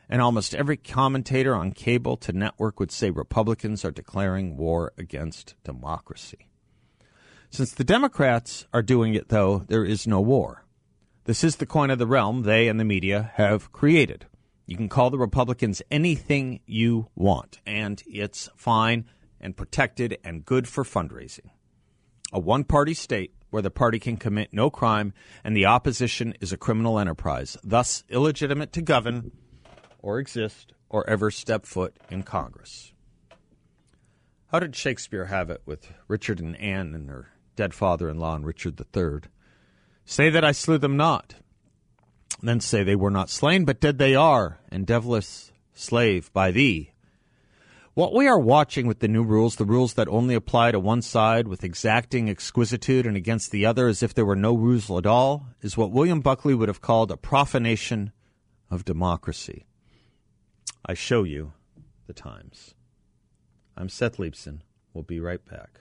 and 0.10 0.22
almost 0.22 0.56
every 0.56 0.78
commentator 0.78 1.56
on 1.56 1.72
cable 1.72 2.18
to 2.18 2.34
network 2.34 2.80
would 2.80 2.92
say 2.92 3.10
Republicans 3.10 3.84
are 3.84 3.92
declaring 3.92 4.58
war 4.58 4.94
against 4.98 5.56
democracy. 5.64 6.48
Since 7.50 7.74
the 7.74 7.84
Democrats 7.84 8.66
are 8.74 8.82
doing 8.82 9.14
it, 9.14 9.30
though, 9.30 9.64
there 9.68 9.86
is 9.86 10.08
no 10.08 10.22
war. 10.22 10.66
This 11.26 11.44
is 11.44 11.58
the 11.58 11.66
coin 11.66 11.90
of 11.90 12.00
the 12.00 12.08
realm 12.08 12.44
they 12.44 12.68
and 12.68 12.80
the 12.80 12.86
media 12.86 13.32
have 13.36 13.72
created. 13.72 14.26
You 14.66 14.76
can 14.76 14.90
call 14.90 15.10
the 15.10 15.18
Republicans 15.18 15.82
anything 15.90 16.60
you 16.66 17.08
want, 17.16 17.60
and 17.66 18.02
it's 18.06 18.50
fine 18.56 19.06
and 19.40 19.58
protected 19.58 20.18
and 20.24 20.46
good 20.46 20.68
for 20.68 20.84
fundraising. 20.84 21.50
A 22.34 22.40
one 22.40 22.64
party 22.64 22.94
state 22.94 23.34
where 23.50 23.62
the 23.62 23.72
party 23.72 24.00
can 24.00 24.18
commit 24.18 24.54
no 24.54 24.70
crime 24.70 25.14
and 25.44 25.56
the 25.56 25.66
opposition 25.66 26.34
is 26.42 26.52
a 26.52 26.58
criminal 26.58 27.00
enterprise, 27.00 27.58
thus 27.64 28.04
illegitimate 28.10 28.74
to 28.74 28.82
govern 28.82 29.32
or 30.00 30.20
exist 30.20 30.74
or 30.90 31.10
ever 31.10 31.32
step 31.32 31.66
foot 31.66 31.96
in 32.10 32.24
Congress. 32.24 32.92
How 34.52 34.60
did 34.60 34.76
Shakespeare 34.76 35.26
have 35.26 35.50
it 35.50 35.62
with 35.66 35.92
Richard 36.08 36.40
and 36.40 36.56
Anne 36.60 36.96
and 36.96 37.10
her 37.10 37.32
dead 37.56 37.74
father 37.74 38.10
in 38.10 38.18
law 38.18 38.36
and 38.36 38.46
Richard 38.46 38.80
III? 38.80 39.30
Say 40.06 40.30
that 40.30 40.46
I 40.46 40.54
slew 40.54 40.78
them 40.78 40.96
not. 40.96 41.36
Then 42.42 42.62
say 42.62 42.84
they 42.84 42.96
were 42.96 43.12
not 43.12 43.30
slain, 43.30 43.66
but 43.66 43.82
dead 43.82 43.98
they 43.98 44.16
are, 44.16 44.60
and 44.70 44.86
devilish 44.86 45.52
slave 45.74 46.32
by 46.32 46.52
thee. 46.52 46.92
What 47.98 48.14
we 48.14 48.28
are 48.28 48.38
watching 48.38 48.86
with 48.86 49.00
the 49.00 49.08
new 49.08 49.24
rules, 49.24 49.56
the 49.56 49.66
rules 49.66 49.96
that 49.96 50.08
only 50.08 50.36
apply 50.36 50.70
to 50.70 50.80
one 50.80 51.02
side 51.02 51.48
with 51.48 51.64
exacting 51.64 52.30
exquisitude 52.30 53.08
and 53.08 53.18
against 53.18 53.50
the 53.50 53.66
other 53.66 53.88
as 53.88 54.04
if 54.04 54.14
there 54.14 54.24
were 54.24 54.36
no 54.36 54.54
rules 54.54 54.92
at 54.92 55.08
all, 55.08 55.48
is 55.64 55.78
what 55.78 55.92
William 55.92 56.22
Buckley 56.22 56.54
would 56.54 56.68
have 56.68 56.80
called 56.80 57.10
a 57.10 57.18
profanation 57.18 58.12
of 58.70 58.86
democracy. 58.86 59.66
I 60.86 60.94
show 60.94 61.24
you 61.24 61.54
the 62.06 62.14
times. 62.14 62.76
I'm 63.76 63.90
Seth 63.90 64.18
Leibsohn. 64.18 64.60
We'll 64.94 65.04
be 65.04 65.20
right 65.20 65.44
back. 65.44 65.80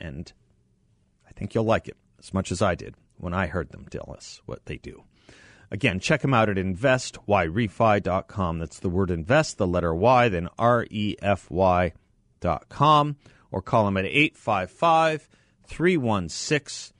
and 0.00 0.32
I 1.26 1.32
think 1.32 1.54
you'll 1.54 1.64
like 1.64 1.88
it 1.88 1.96
as 2.18 2.32
much 2.32 2.50
as 2.52 2.62
I 2.62 2.74
did 2.74 2.94
when 3.16 3.34
I 3.34 3.46
heard 3.46 3.70
them 3.70 3.86
tell 3.90 4.14
us 4.16 4.40
what 4.46 4.66
they 4.66 4.76
do. 4.76 5.02
Again, 5.70 6.00
check 6.00 6.22
them 6.22 6.32
out 6.32 6.48
at 6.48 6.56
investyrefy.com. 6.56 8.58
That's 8.58 8.78
the 8.78 8.88
word 8.88 9.10
invest, 9.10 9.58
the 9.58 9.66
letter 9.66 9.94
Y, 9.94 10.30
then 10.30 10.48
R 10.58 10.86
E 10.90 11.14
F 11.20 11.50
Y.com, 11.50 13.16
or 13.50 13.60
call 13.60 13.84
them 13.84 13.98
at 13.98 14.06
855 14.06 15.28
316 15.66 16.94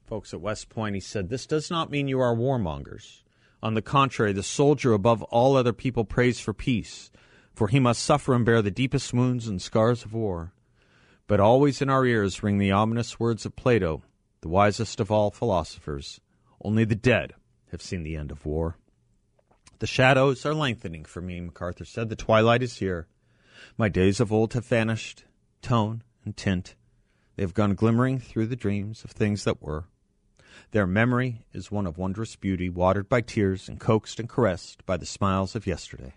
folks 0.06 0.32
at 0.32 0.40
West 0.40 0.68
Point, 0.68 0.94
he 0.94 1.00
said, 1.00 1.28
This 1.28 1.44
does 1.44 1.72
not 1.72 1.90
mean 1.90 2.06
you 2.06 2.20
are 2.20 2.36
warmongers. 2.36 3.22
On 3.62 3.74
the 3.74 3.82
contrary, 3.82 4.32
the 4.32 4.42
soldier 4.42 4.92
above 4.92 5.22
all 5.24 5.56
other 5.56 5.72
people 5.72 6.04
prays 6.04 6.40
for 6.40 6.54
peace, 6.54 7.10
for 7.54 7.68
he 7.68 7.80
must 7.80 8.02
suffer 8.02 8.34
and 8.34 8.44
bear 8.44 8.62
the 8.62 8.70
deepest 8.70 9.12
wounds 9.12 9.46
and 9.46 9.60
scars 9.60 10.04
of 10.04 10.14
war. 10.14 10.52
But 11.26 11.40
always 11.40 11.82
in 11.82 11.90
our 11.90 12.06
ears 12.06 12.42
ring 12.42 12.58
the 12.58 12.72
ominous 12.72 13.20
words 13.20 13.44
of 13.44 13.56
Plato 13.56 14.02
the 14.40 14.48
wisest 14.48 15.00
of 15.00 15.10
all 15.10 15.30
philosophers, 15.30 16.20
only 16.62 16.84
the 16.84 16.94
dead 16.94 17.34
have 17.70 17.82
seen 17.82 18.02
the 18.02 18.16
end 18.16 18.30
of 18.30 18.46
war. 18.46 18.76
The 19.78 19.86
shadows 19.86 20.44
are 20.44 20.54
lengthening 20.54 21.04
for 21.04 21.20
me, 21.20 21.40
MacArthur 21.40 21.84
said. 21.84 22.08
The 22.08 22.16
twilight 22.16 22.62
is 22.62 22.78
here. 22.78 23.06
My 23.76 23.88
days 23.88 24.20
of 24.20 24.32
old 24.32 24.54
have 24.54 24.66
vanished, 24.66 25.24
tone 25.62 26.02
and 26.24 26.36
tint. 26.36 26.74
They 27.36 27.42
have 27.42 27.54
gone 27.54 27.74
glimmering 27.74 28.18
through 28.18 28.46
the 28.46 28.56
dreams 28.56 29.04
of 29.04 29.10
things 29.10 29.44
that 29.44 29.62
were. 29.62 29.84
Their 30.70 30.86
memory 30.86 31.44
is 31.52 31.70
one 31.70 31.86
of 31.86 31.98
wondrous 31.98 32.36
beauty, 32.36 32.68
watered 32.68 33.08
by 33.08 33.20
tears 33.20 33.68
and 33.68 33.80
coaxed 33.80 34.20
and 34.20 34.28
caressed 34.28 34.84
by 34.86 34.96
the 34.96 35.06
smiles 35.06 35.54
of 35.54 35.66
yesterday. 35.66 36.14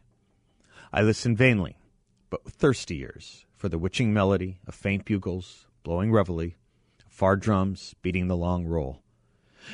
I 0.91 1.01
listen 1.01 1.35
vainly, 1.35 1.77
but 2.29 2.45
with 2.45 2.53
thirsty 2.53 2.99
ears, 2.99 3.45
for 3.55 3.69
the 3.69 3.79
witching 3.79 4.13
melody 4.13 4.59
of 4.67 4.75
faint 4.75 5.05
bugles 5.05 5.67
blowing 5.83 6.11
reveille, 6.11 6.51
far 7.07 7.35
drums 7.35 7.95
beating 8.01 8.27
the 8.27 8.37
long 8.37 8.65
roll. 8.65 9.01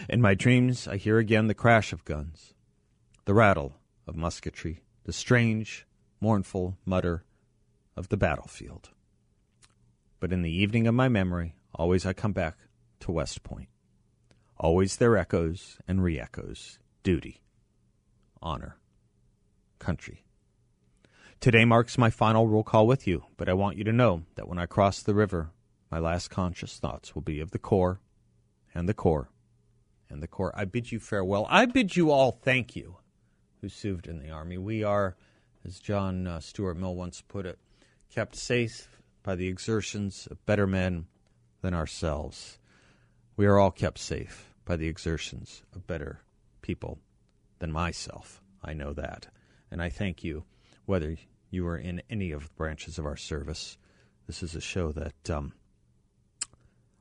In 0.08 0.22
my 0.22 0.36
dreams 0.36 0.88
I 0.88 0.98
hear 0.98 1.18
again 1.18 1.48
the 1.48 1.54
crash 1.54 1.94
of 1.94 2.06
guns, 2.06 2.54
the 3.26 3.34
rattle 3.34 3.78
of 4.06 4.16
musketry, 4.16 4.84
the 5.04 5.14
strange, 5.14 5.88
mournful 6.22 6.78
mutter 6.86 7.24
of 7.96 8.10
the 8.10 8.18
battlefield. 8.18 8.90
But 10.20 10.34
in 10.34 10.42
the 10.42 10.52
evening 10.52 10.88
of 10.88 10.96
my 10.96 11.08
memory, 11.08 11.56
always 11.74 12.06
I 12.06 12.14
come 12.14 12.34
back 12.34 12.58
to 13.02 13.12
West 13.12 13.44
Point. 13.44 13.69
Always 14.62 14.98
their 14.98 15.16
echoes 15.16 15.78
and 15.88 16.04
re 16.04 16.20
echoes 16.20 16.80
duty, 17.02 17.42
honor, 18.42 18.76
country. 19.80 20.26
Today 21.40 21.64
marks 21.64 21.98
my 21.98 22.10
final 22.10 22.46
roll 22.46 22.66
call 22.66 22.86
with 22.86 23.08
you, 23.08 23.24
but 23.38 23.48
I 23.48 23.54
want 23.54 23.78
you 23.78 23.86
to 23.86 23.94
know 23.94 24.24
that 24.36 24.50
when 24.50 24.60
I 24.60 24.66
cross 24.66 25.02
the 25.02 25.14
river, 25.14 25.52
my 25.90 25.98
last 25.98 26.30
conscious 26.30 26.78
thoughts 26.78 27.16
will 27.16 27.22
be 27.22 27.40
of 27.40 27.52
the 27.52 27.58
Corps 27.58 28.02
and 28.76 28.90
the 28.90 28.94
Corps 28.94 29.30
and 30.10 30.22
the 30.22 30.28
Corps. 30.28 30.54
I 30.54 30.66
bid 30.66 30.92
you 30.92 31.00
farewell. 31.00 31.48
I 31.50 31.66
bid 31.66 31.96
you 31.96 32.12
all 32.12 32.32
thank 32.32 32.76
you 32.76 32.98
who 33.62 33.70
served 33.70 34.08
in 34.08 34.20
the 34.20 34.30
Army. 34.30 34.58
We 34.58 34.84
are, 34.84 35.16
as 35.66 35.80
John 35.80 36.28
uh, 36.28 36.42
Stuart 36.42 36.76
Mill 36.76 36.96
once 36.96 37.22
put 37.22 37.46
it, 37.46 37.60
kept 38.14 38.36
safe 38.36 38.90
by 39.24 39.36
the 39.36 39.48
exertions 39.48 40.28
of 40.30 40.46
better 40.46 40.68
men 40.68 41.06
than 41.62 41.74
ourselves. 41.74 42.60
We 43.38 43.46
are 43.46 43.58
all 43.58 43.72
kept 43.72 44.00
safe 44.00 44.49
by 44.70 44.78
the 44.78 44.88
exertions 44.88 45.64
of 45.74 45.88
better 45.88 46.22
people 46.62 47.00
than 47.58 47.72
myself. 47.72 48.40
I 48.64 48.74
know 48.74 48.94
that. 48.94 49.26
And 49.72 49.82
I 49.82 49.90
thank 49.90 50.24
you, 50.24 50.44
whether 50.86 51.18
you 51.50 51.66
are 51.66 51.78
in 51.78 52.04
any 52.08 52.30
of 52.30 52.44
the 52.44 52.54
branches 52.54 53.00
of 53.00 53.06
our 53.08 53.18
service. 53.18 53.80
This 54.28 54.44
is 54.44 54.54
a 54.54 54.62
show 54.62 54.92
that 54.92 55.28
um, 55.32 55.54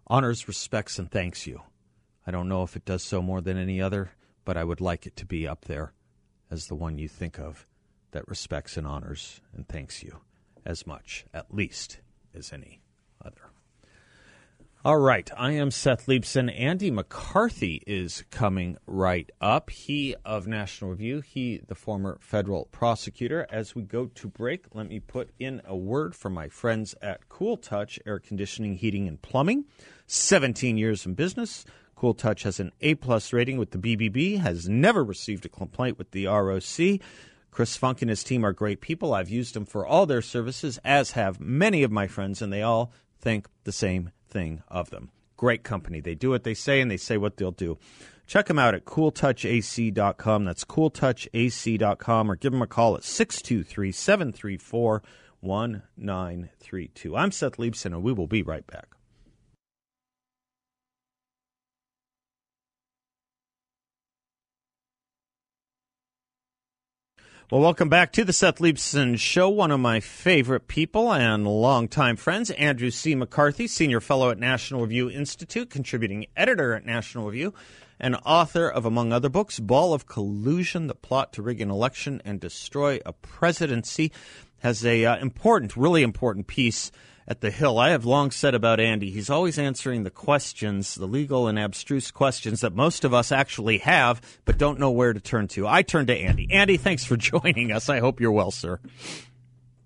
honors, 0.06 0.48
respects, 0.48 0.98
and 0.98 1.10
thanks 1.10 1.46
you. 1.46 1.60
I 2.26 2.30
don't 2.30 2.48
know 2.48 2.62
if 2.62 2.75
it 2.75 2.87
does 2.87 3.02
so 3.02 3.20
more 3.20 3.42
than 3.42 3.58
any 3.58 3.82
other, 3.82 4.12
but 4.46 4.56
I 4.56 4.64
would 4.64 4.80
like 4.80 5.06
it 5.06 5.14
to 5.16 5.26
be 5.26 5.46
up 5.46 5.66
there 5.66 5.92
as 6.50 6.68
the 6.68 6.75
one 6.75 6.96
you 6.96 7.06
think 7.06 7.38
of 7.38 7.66
that 8.12 8.26
respects 8.28 8.78
and 8.78 8.87
honors 8.87 9.42
and 9.54 9.68
thanks 9.68 10.02
you 10.02 10.20
as 10.64 10.87
much, 10.87 11.26
at 11.34 11.54
least, 11.54 12.00
as 12.34 12.50
any 12.50 12.80
other. 13.22 13.50
All 14.85 14.99
right. 14.99 15.28
I 15.37 15.52
am 15.52 15.73
Seth 15.73 16.06
Leibsohn. 16.06 16.56
Andy 16.56 16.92
McCarthy 16.92 17.82
is 17.85 18.23
coming 18.30 18.78
right 18.87 19.28
up. 19.40 19.70
He 19.70 20.14
of 20.25 20.47
National 20.47 20.92
Review, 20.92 21.20
he, 21.20 21.61
the 21.66 21.75
former 21.75 22.16
federal 22.20 22.66
prosecutor. 22.66 23.44
As 23.50 23.75
we 23.75 23.82
go 23.82 24.06
to 24.06 24.28
break, 24.28 24.66
let 24.75 24.88
me 24.88 25.00
put 25.00 25.30
in 25.40 25.61
a 25.64 25.76
word 25.76 26.14
for 26.14 26.30
my 26.30 26.49
friends 26.49 26.94
at 27.02 27.28
Cool 27.28 27.56
Touch 27.56 27.99
Air 28.06 28.20
Conditioning, 28.20 28.76
Heating, 28.76 29.08
and 29.08 29.20
Plumbing. 29.20 29.64
17 30.06 30.78
years 30.78 31.04
in 31.04 31.14
business. 31.14 31.64
Cool 31.97 32.14
Touch 32.14 32.44
has 32.44 32.61
an 32.61 32.70
A 32.80 32.94
plus 32.94 33.32
rating 33.32 33.58
with 33.58 33.73
the 33.73 33.78
BBB, 33.78 34.38
has 34.38 34.68
never 34.68 35.02
received 35.02 35.44
a 35.44 35.49
complaint 35.49 35.99
with 35.99 36.12
the 36.12 36.26
ROC. 36.26 37.00
Chris 37.50 37.76
Funk 37.76 38.00
and 38.00 38.11
his 38.11 38.22
team 38.22 38.44
are 38.44 38.53
great 38.53 38.81
people. 38.81 39.12
I've 39.12 39.29
used 39.29 39.57
them 39.57 39.66
for 39.66 39.85
all 39.85 40.07
their 40.07 40.22
services, 40.22 40.79
as 40.85 41.11
have 41.11 41.40
many 41.40 41.83
of 41.83 41.90
my 41.90 42.07
friends, 42.07 42.40
and 42.40 42.53
they 42.53 42.62
all 42.62 42.92
think 43.20 43.48
the 43.64 43.72
same 43.72 44.12
thing 44.29 44.62
of 44.69 44.91
them. 44.91 45.11
Great 45.37 45.62
company. 45.62 46.01
They 46.01 46.14
do 46.14 46.31
what 46.31 46.45
they 46.45 46.55
say 46.55 46.81
and 46.81 46.91
they 46.91 46.97
say 46.97 47.17
what 47.17 47.37
they'll 47.37 47.51
do. 47.51 47.79
Check 48.27 48.47
them 48.47 48.59
out 48.59 48.75
at 48.75 48.85
cooltouchac.com. 48.85 50.45
That's 50.45 50.64
cooltouchac.com 50.64 52.31
or 52.31 52.37
give 52.37 52.53
them 52.53 52.62
a 52.62 52.67
call 52.67 52.97
at 52.97 53.05
623 53.05 53.93
734 53.93 55.03
1932. 55.41 57.17
I'm 57.17 57.31
Seth 57.31 57.57
Leibsohn 57.57 57.87
and 57.87 58.03
we 58.03 58.12
will 58.12 58.27
be 58.27 58.43
right 58.43 58.67
back. 58.67 58.97
Well, 67.50 67.62
welcome 67.62 67.88
back 67.88 68.12
to 68.12 68.26
the 68.26 68.34
Seth 68.34 68.58
Leibsohn 68.58 69.18
Show. 69.18 69.48
One 69.48 69.70
of 69.70 69.80
my 69.80 70.00
favorite 70.00 70.68
people 70.68 71.14
and 71.14 71.46
longtime 71.46 72.16
friends, 72.16 72.50
Andrew 72.50 72.90
C. 72.90 73.14
McCarthy, 73.14 73.66
Senior 73.66 74.02
Fellow 74.02 74.28
at 74.28 74.38
National 74.38 74.82
Review 74.82 75.08
Institute, 75.08 75.70
contributing 75.70 76.26
editor 76.37 76.74
at 76.74 76.84
National 76.84 77.24
Review, 77.24 77.54
and 77.98 78.16
author 78.26 78.68
of, 78.68 78.84
among 78.84 79.14
other 79.14 79.30
books, 79.30 79.61
Ball 79.61 79.94
of 79.94 80.06
Collusion, 80.06 80.88
The 80.88 80.94
Plot 80.94 81.32
to 81.32 81.42
Rig 81.42 81.62
an 81.62 81.70
Election 81.70 82.20
and 82.22 82.38
Destroy 82.38 83.00
a 83.06 83.14
Presidency, 83.14 84.12
has 84.58 84.84
a 84.84 85.06
uh, 85.06 85.16
important, 85.16 85.74
really 85.74 86.02
important 86.02 86.48
piece 86.48 86.92
at 87.29 87.43
the 87.43 87.51
Hill. 87.51 87.79
I 87.79 87.91
have 87.91 88.07
long 88.07 88.31
said 88.31 88.55
about 88.55 88.81
Andy, 88.81 89.11
he's 89.11 89.29
always 89.29 89.59
answering 89.59 90.03
the 90.03 90.11
questions, 90.11 90.95
the 90.95 91.07
legal 91.07 91.47
and 91.47 91.59
abstruse 91.59 92.11
questions 92.11 92.62
that 92.62 92.75
most 92.75 93.05
of 93.05 93.12
us 93.12 93.31
actually 93.31 93.79
have, 93.79 94.23
but 94.47 94.57
don't 94.57 94.81
know 94.81 94.91
where 94.91 95.12
to 95.12 95.21
turn 95.21 95.47
to. 95.49 95.69
I 95.69 95.83
turn 95.83 96.07
to 96.07 96.17
Andy. 96.17 96.49
Andy, 96.51 96.79
thanks 96.79 97.05
for 97.05 97.17
joining 97.19 97.71
us. 97.71 97.91
I 97.91 98.01
hope 98.01 98.19
you're 98.19 98.33
well, 98.33 98.51
sir. 98.51 98.81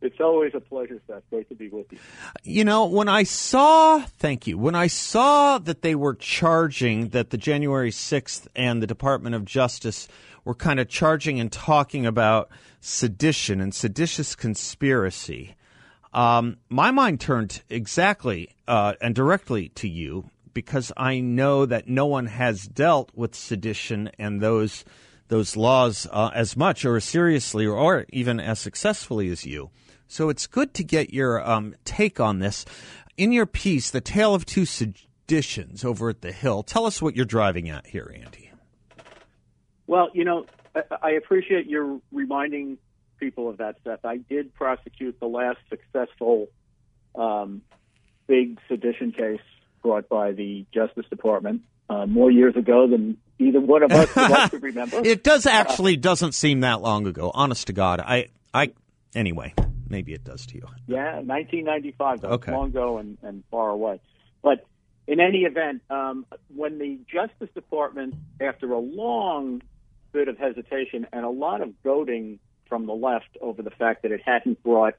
It's 0.00 0.20
always 0.20 0.52
a 0.54 0.60
pleasure, 0.60 1.00
Seth. 1.06 1.22
Great 1.30 1.48
to 1.48 1.54
be 1.54 1.68
with 1.68 1.92
you. 1.92 1.98
You 2.44 2.64
know, 2.64 2.86
when 2.86 3.08
I 3.08 3.24
saw, 3.24 4.00
thank 4.00 4.46
you, 4.46 4.56
when 4.58 4.74
I 4.74 4.86
saw 4.86 5.58
that 5.58 5.82
they 5.82 5.94
were 5.94 6.14
charging 6.14 7.08
that 7.08 7.30
the 7.30 7.36
January 7.36 7.90
6th 7.90 8.46
and 8.54 8.82
the 8.82 8.86
Department 8.86 9.34
of 9.34 9.44
Justice 9.44 10.08
were 10.44 10.54
kind 10.54 10.80
of 10.80 10.88
charging 10.88 11.38
and 11.38 11.50
talking 11.50 12.04
about 12.06 12.50
sedition 12.80 13.60
and 13.60 13.72
seditious 13.72 14.34
conspiracy, 14.34 15.54
um, 16.12 16.58
my 16.68 16.90
mind 16.90 17.20
turned 17.20 17.62
exactly 17.70 18.54
uh, 18.68 18.94
and 19.00 19.14
directly 19.14 19.70
to 19.70 19.88
you 19.88 20.30
because 20.54 20.92
I 20.96 21.20
know 21.20 21.64
that 21.66 21.88
no 21.88 22.06
one 22.06 22.26
has 22.26 22.66
dealt 22.66 23.10
with 23.14 23.34
sedition 23.34 24.10
and 24.18 24.40
those 24.40 24.84
those 25.28 25.56
laws 25.56 26.06
uh, 26.12 26.30
as 26.34 26.58
much 26.58 26.84
or 26.84 26.96
as 26.96 27.04
seriously 27.04 27.64
or, 27.64 28.04
even 28.10 28.38
as 28.38 28.58
successfully 28.58 29.30
as 29.30 29.46
you. 29.46 29.70
So 30.06 30.28
it's 30.28 30.46
good 30.46 30.74
to 30.74 30.84
get 30.84 31.14
your 31.14 31.42
um, 31.48 31.74
take 31.86 32.20
on 32.20 32.40
this. 32.40 32.66
In 33.16 33.32
your 33.32 33.46
piece, 33.46 33.90
The 33.90 34.02
Tale 34.02 34.34
of 34.34 34.44
Two 34.44 34.66
Seditions 34.66 35.86
over 35.86 36.10
at 36.10 36.20
the 36.20 36.32
Hill, 36.32 36.62
tell 36.62 36.84
us 36.84 37.00
what 37.00 37.16
you're 37.16 37.24
driving 37.24 37.70
at 37.70 37.86
here, 37.86 38.14
Andy. 38.14 38.50
Well, 39.86 40.10
you 40.12 40.24
know, 40.24 40.44
I 41.02 41.12
appreciate 41.12 41.66
your 41.66 41.98
reminding 42.12 42.76
people 43.22 43.48
of 43.48 43.58
that 43.58 43.76
stuff. 43.80 44.00
I 44.04 44.16
did 44.16 44.52
prosecute 44.52 45.20
the 45.20 45.28
last 45.28 45.58
successful 45.70 46.48
um, 47.14 47.62
big 48.26 48.58
sedition 48.68 49.12
case 49.12 49.40
brought 49.80 50.08
by 50.08 50.32
the 50.32 50.66
Justice 50.74 51.06
Department 51.08 51.62
uh, 51.88 52.06
more 52.06 52.32
years 52.32 52.56
ago 52.56 52.88
than 52.88 53.16
either 53.38 53.60
one 53.60 53.84
of 53.84 53.92
us 53.92 54.50
could 54.50 54.62
remember. 54.62 55.00
it 55.04 55.22
does 55.22 55.46
actually 55.46 55.96
doesn't 55.96 56.32
seem 56.32 56.60
that 56.60 56.80
long 56.80 57.06
ago. 57.06 57.30
Honest 57.32 57.68
to 57.68 57.72
God, 57.72 58.00
I, 58.00 58.28
I 58.52 58.72
anyway, 59.14 59.54
maybe 59.88 60.14
it 60.14 60.24
does 60.24 60.44
to 60.46 60.56
you. 60.56 60.66
Yeah, 60.88 61.20
1995. 61.20 62.22
That 62.22 62.30
okay. 62.32 62.52
long 62.52 62.70
ago 62.70 62.98
and, 62.98 63.18
and 63.22 63.44
far 63.52 63.70
away. 63.70 64.00
But 64.42 64.66
in 65.06 65.20
any 65.20 65.40
event, 65.40 65.82
um, 65.90 66.26
when 66.52 66.78
the 66.78 66.98
Justice 67.06 67.54
Department, 67.54 68.14
after 68.40 68.72
a 68.72 68.80
long 68.80 69.62
bit 70.12 70.26
of 70.26 70.38
hesitation 70.38 71.06
and 71.12 71.24
a 71.24 71.30
lot 71.30 71.60
of 71.60 71.80
goading 71.84 72.40
from 72.72 72.86
the 72.86 72.94
left 72.94 73.36
over 73.42 73.60
the 73.60 73.70
fact 73.70 74.00
that 74.00 74.12
it 74.12 74.22
hadn't 74.24 74.62
brought 74.62 74.94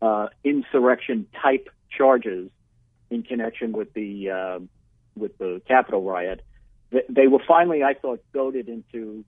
uh, 0.00 0.28
insurrection 0.42 1.26
type 1.42 1.68
charges 1.94 2.50
in 3.10 3.22
connection 3.22 3.72
with 3.72 3.92
the 3.92 4.30
uh, 4.30 4.58
with 5.14 5.36
the 5.36 5.60
Capitol 5.68 6.02
riot. 6.02 6.40
They 7.10 7.26
were 7.26 7.42
finally, 7.46 7.82
I 7.84 7.92
thought, 7.92 8.24
goaded 8.32 8.70
into 8.70 9.26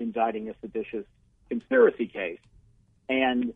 indicting 0.00 0.48
a 0.48 0.54
seditious 0.62 1.04
conspiracy 1.50 2.06
case, 2.06 2.40
and 3.06 3.52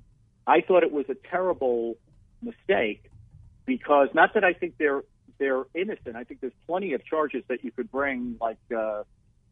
I 0.46 0.60
thought 0.60 0.82
it 0.82 0.92
was 0.92 1.06
a 1.08 1.16
terrible 1.30 1.96
mistake 2.42 3.10
because 3.64 4.08
not 4.12 4.34
that 4.34 4.44
I 4.44 4.52
think 4.52 4.74
they're 4.76 5.04
they're 5.38 5.64
innocent. 5.74 6.16
I 6.16 6.24
think 6.24 6.42
there's 6.42 6.60
plenty 6.66 6.92
of 6.92 7.02
charges 7.02 7.44
that 7.48 7.64
you 7.64 7.70
could 7.70 7.90
bring, 7.90 8.36
like 8.42 8.58
uh, 8.76 9.04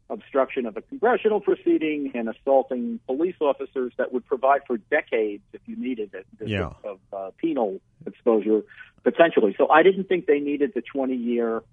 obstruction 0.09 0.65
of 0.65 0.75
a 0.75 0.81
congressional 0.81 1.39
proceeding 1.39 2.11
and 2.15 2.29
assaulting 2.29 2.99
police 3.05 3.35
officers 3.39 3.93
that 3.97 4.11
would 4.11 4.25
provide 4.25 4.61
for 4.65 4.77
decades 4.77 5.43
if 5.53 5.61
you 5.65 5.75
needed 5.75 6.11
it 6.13 6.25
yeah. 6.45 6.71
of, 6.83 6.99
uh, 7.13 7.31
penal 7.37 7.79
exposure 8.05 8.63
potentially. 9.03 9.55
So 9.57 9.69
I 9.69 9.83
didn't 9.83 10.05
think 10.05 10.25
they 10.25 10.39
needed 10.39 10.73
the 10.73 10.81
20 10.81 11.15
year 11.15 11.63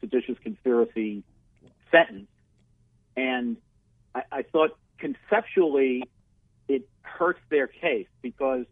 seditious 0.00 0.38
conspiracy 0.42 1.22
sentence, 1.90 2.28
and 3.16 3.56
I, 4.14 4.22
I 4.32 4.42
thought 4.42 4.76
conceptually 4.98 6.04
it 6.68 6.88
hurts 7.02 7.40
their 7.50 7.66
case 7.66 8.08
because 8.22 8.64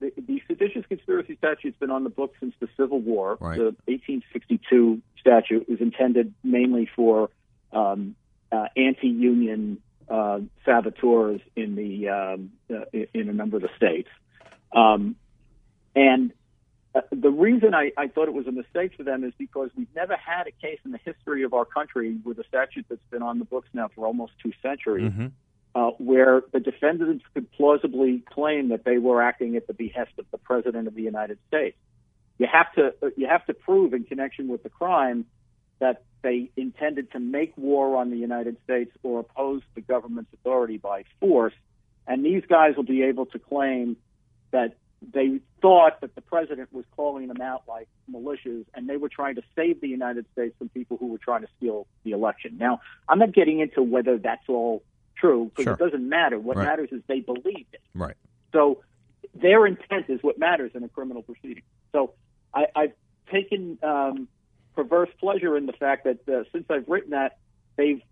the, 0.00 0.12
the 0.16 0.42
seditious 0.48 0.84
conspiracy 0.86 1.36
statute's 1.36 1.78
been 1.78 1.90
on 1.90 2.04
the 2.04 2.10
books 2.10 2.36
since 2.40 2.54
the 2.60 2.68
Civil 2.76 3.00
War. 3.00 3.36
Right. 3.40 3.58
The 3.58 3.76
1862 3.86 5.00
statute 5.20 5.68
was 5.68 5.80
intended 5.80 6.34
mainly 6.42 6.88
for 6.94 7.30
um, 7.72 8.16
uh, 8.54 8.66
anti-union 8.76 9.62
uh, 10.08 10.40
saboteurs 10.64 11.40
in 11.56 11.74
the 11.74 12.08
um, 12.08 12.52
uh, 12.74 12.84
in 13.18 13.28
a 13.28 13.32
number 13.32 13.56
of 13.56 13.62
the 13.62 13.70
states, 13.76 14.08
um, 14.72 15.16
and 15.94 16.32
uh, 16.94 17.00
the 17.10 17.30
reason 17.30 17.74
I, 17.74 17.90
I 17.96 18.06
thought 18.08 18.28
it 18.28 18.34
was 18.34 18.46
a 18.46 18.52
mistake 18.52 18.92
for 18.96 19.02
them 19.02 19.24
is 19.24 19.32
because 19.38 19.70
we've 19.76 19.94
never 19.96 20.16
had 20.16 20.46
a 20.46 20.52
case 20.52 20.78
in 20.84 20.92
the 20.92 21.00
history 21.04 21.42
of 21.42 21.52
our 21.52 21.64
country 21.64 22.16
with 22.24 22.38
a 22.38 22.44
statute 22.44 22.86
that's 22.88 23.08
been 23.10 23.22
on 23.22 23.38
the 23.38 23.44
books 23.44 23.68
now 23.72 23.88
for 23.94 24.06
almost 24.06 24.32
two 24.42 24.52
centuries, 24.62 25.10
Mm-hmm. 25.10 25.26
uh, 25.74 25.90
where 25.98 26.42
the 26.52 26.60
defendants 26.60 27.24
could 27.32 27.50
plausibly 27.52 28.22
claim 28.30 28.68
that 28.68 28.84
they 28.84 28.98
were 28.98 29.20
acting 29.22 29.56
at 29.56 29.66
the 29.66 29.74
behest 29.74 30.12
of 30.18 30.26
the 30.30 30.38
president 30.38 30.86
of 30.86 30.94
the 30.94 31.02
United 31.02 31.38
States. 31.48 31.76
You 32.38 32.46
have 32.52 32.72
to 32.74 32.94
you 33.16 33.26
have 33.28 33.44
to 33.46 33.54
prove 33.54 33.94
in 33.94 34.04
connection 34.04 34.48
with 34.48 34.62
the 34.62 34.70
crime 34.80 35.26
that 35.78 36.02
they 36.24 36.50
intended 36.56 37.12
to 37.12 37.20
make 37.20 37.52
war 37.56 37.96
on 37.96 38.10
the 38.10 38.16
United 38.16 38.56
States 38.64 38.90
or 39.04 39.20
oppose 39.20 39.62
the 39.76 39.80
government's 39.82 40.32
authority 40.32 40.78
by 40.78 41.04
force, 41.20 41.52
and 42.08 42.24
these 42.24 42.42
guys 42.48 42.74
will 42.76 42.82
be 42.82 43.02
able 43.04 43.26
to 43.26 43.38
claim 43.38 43.96
that 44.50 44.76
they 45.12 45.38
thought 45.60 46.00
that 46.00 46.14
the 46.14 46.22
president 46.22 46.72
was 46.72 46.84
calling 46.96 47.28
them 47.28 47.40
out 47.42 47.62
like 47.68 47.88
militias 48.10 48.64
and 48.74 48.88
they 48.88 48.96
were 48.96 49.10
trying 49.10 49.34
to 49.34 49.42
save 49.54 49.80
the 49.82 49.88
United 49.88 50.24
States 50.32 50.54
from 50.58 50.70
people 50.70 50.96
who 50.96 51.08
were 51.08 51.18
trying 51.18 51.42
to 51.42 51.48
steal 51.58 51.86
the 52.04 52.12
election. 52.12 52.56
Now, 52.58 52.80
I'm 53.08 53.18
not 53.18 53.32
getting 53.34 53.60
into 53.60 53.82
whether 53.82 54.16
that's 54.16 54.48
all 54.48 54.82
true 55.16 55.50
because 55.50 55.64
Sure. 55.64 55.74
it 55.74 55.78
doesn't 55.78 56.08
matter. 56.08 56.38
What 56.38 56.56
Right. 56.56 56.64
matters 56.64 56.88
is 56.90 57.02
they 57.06 57.20
believed 57.20 57.74
it. 57.74 57.82
Right. 57.94 58.16
So 58.52 58.82
their 59.34 59.66
intent 59.66 60.08
is 60.08 60.22
what 60.22 60.38
matters 60.38 60.70
in 60.74 60.82
a 60.84 60.88
criminal 60.88 61.22
proceeding. 61.22 61.64
So 61.92 62.14
I, 62.54 62.66
I've 62.74 62.92
taken 63.30 63.78
um, 63.82 64.26
perverse 64.74 65.10
pleasure 65.18 65.56
in 65.56 65.66
the 65.66 65.72
fact 65.72 66.04
that 66.04 66.28
uh, 66.28 66.44
since 66.52 66.64
I've 66.70 66.88
written 66.88 67.10
that, 67.10 67.38
they've 67.76 68.02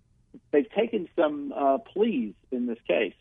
they've 0.51 0.71
taken 0.71 1.09
some 1.17 1.53
uh, 1.55 1.79
pleas 1.79 2.35
in 2.51 2.67
this 2.67 2.79
case. 2.87 3.15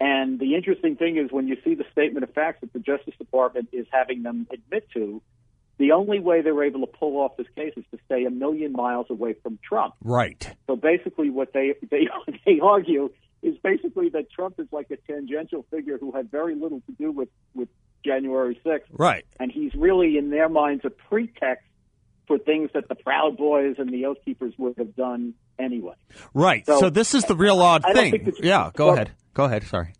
And 0.00 0.38
the 0.38 0.54
interesting 0.54 0.96
thing 0.96 1.16
is 1.16 1.30
when 1.30 1.48
you 1.48 1.56
see 1.64 1.74
the 1.74 1.84
statement 1.92 2.24
of 2.24 2.34
facts 2.34 2.60
that 2.60 2.72
the 2.72 2.78
Justice 2.80 3.14
Department 3.18 3.68
is 3.72 3.86
having 3.90 4.22
them 4.22 4.46
admit 4.52 4.88
to, 4.94 5.22
the 5.78 5.92
only 5.92 6.20
way 6.20 6.42
they 6.42 6.50
were 6.52 6.64
able 6.64 6.80
to 6.80 6.86
pull 6.86 7.16
off 7.18 7.36
this 7.36 7.46
case 7.56 7.72
is 7.76 7.84
to 7.90 7.98
stay 8.06 8.24
a 8.24 8.30
million 8.30 8.72
miles 8.72 9.06
away 9.10 9.34
from 9.42 9.58
Trump. 9.62 9.94
Right. 10.02 10.48
So 10.66 10.76
basically, 10.76 11.30
what 11.30 11.52
they 11.52 11.74
they 11.90 12.08
they 12.46 12.60
argue 12.60 13.10
is 13.42 13.56
basically 13.62 14.08
that 14.10 14.30
Trump 14.30 14.58
is 14.58 14.66
like 14.72 14.90
a 14.90 14.96
tangential 14.96 15.64
figure 15.70 15.98
who 15.98 16.12
had 16.12 16.30
very 16.30 16.54
little 16.54 16.80
to 16.86 16.92
do 16.92 17.10
with 17.10 17.28
with 17.54 17.68
January 18.04 18.60
6th, 18.64 18.82
Right. 18.90 19.24
and 19.40 19.50
he's 19.50 19.74
really 19.74 20.18
in 20.18 20.30
their 20.30 20.48
minds 20.48 20.84
a 20.84 20.90
pretext 20.90 21.64
for 22.26 22.38
things 22.38 22.70
that 22.74 22.88
the 22.88 22.94
Proud 22.94 23.36
Boys 23.36 23.76
and 23.78 23.90
the 23.90 24.06
Oath 24.06 24.18
Keepers 24.24 24.54
would 24.58 24.76
have 24.78 24.94
done 24.96 25.34
anyway. 25.58 25.94
Right. 26.32 26.64
So, 26.66 26.80
So, 26.80 26.90
this 26.90 27.14
is 27.14 27.24
the 27.24 27.36
real 27.36 27.60
odd 27.60 27.82
I 27.84 27.92
thing. 27.92 28.14
it's- 28.14 28.34
yeah. 28.42 28.70
Go 28.74 28.90
ahead. 28.90 29.10
Go 29.34 29.44
ahead. 29.44 29.64
Sorry. 29.64 29.92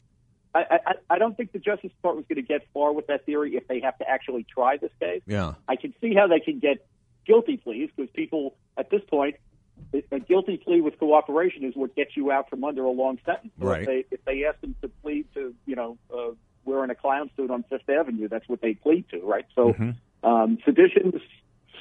I, 0.55 0.79
I, 0.87 0.93
I 1.11 1.19
don't 1.19 1.37
think 1.37 1.51
the 1.53 1.59
Justice 1.59 1.91
Department 1.91 2.27
was 2.29 2.37
going 2.37 2.45
to 2.47 2.49
get 2.49 2.67
far 2.73 2.93
with 2.93 3.09
that 3.09 3.27
theory 3.27 3.57
if 3.57 3.67
they 3.67 3.81
have 3.81 3.99
to 3.99 4.09
actually 4.09 4.45
try 4.49 4.77
this 4.77 4.93
case. 5.01 5.21
Yeah. 5.27 5.55
I 5.69 5.75
can 5.77 5.93
see 6.01 6.15
how 6.15 6.29
they 6.29 6.39
can 6.39 6.61
get 6.61 6.87
guilty 7.27 7.57
pleas 7.57 7.91
because 7.97 8.09
people 8.15 8.55
at 8.79 8.89
this 8.89 9.01
point, 9.11 9.35
a 10.13 10.21
guilty 10.21 10.57
plea 10.57 10.81
with 10.81 10.97
cooperation 11.01 11.65
is 11.65 11.75
what 11.75 11.97
gets 11.97 12.17
you 12.17 12.31
out 12.31 12.49
from 12.49 12.63
under 12.63 12.85
a 12.85 12.91
long 12.91 13.19
sentence. 13.27 13.53
So 13.61 13.67
Right. 13.67 13.81
If 13.81 13.87
they 13.87 14.05
if 14.13 14.25
they 14.25 14.45
ask 14.45 14.61
them 14.61 14.77
to 14.83 14.89
plead 15.03 15.27
to 15.35 15.53
you 15.67 15.75
know 15.75 15.99
uh, 16.17 16.31
wearing 16.65 16.91
a 16.91 16.95
clown 16.95 17.31
suit 17.37 17.51
on 17.51 17.65
Fifth 17.69 17.89
Avenue, 17.91 18.29
that's 18.29 18.49
what 18.49 18.61
they 18.61 18.75
plead 18.75 19.09
to, 19.11 19.21
right? 19.23 19.47
So 19.57 19.73
Mm-hmm. 19.73 20.27
um, 20.29 20.59
sedition, 20.65 21.21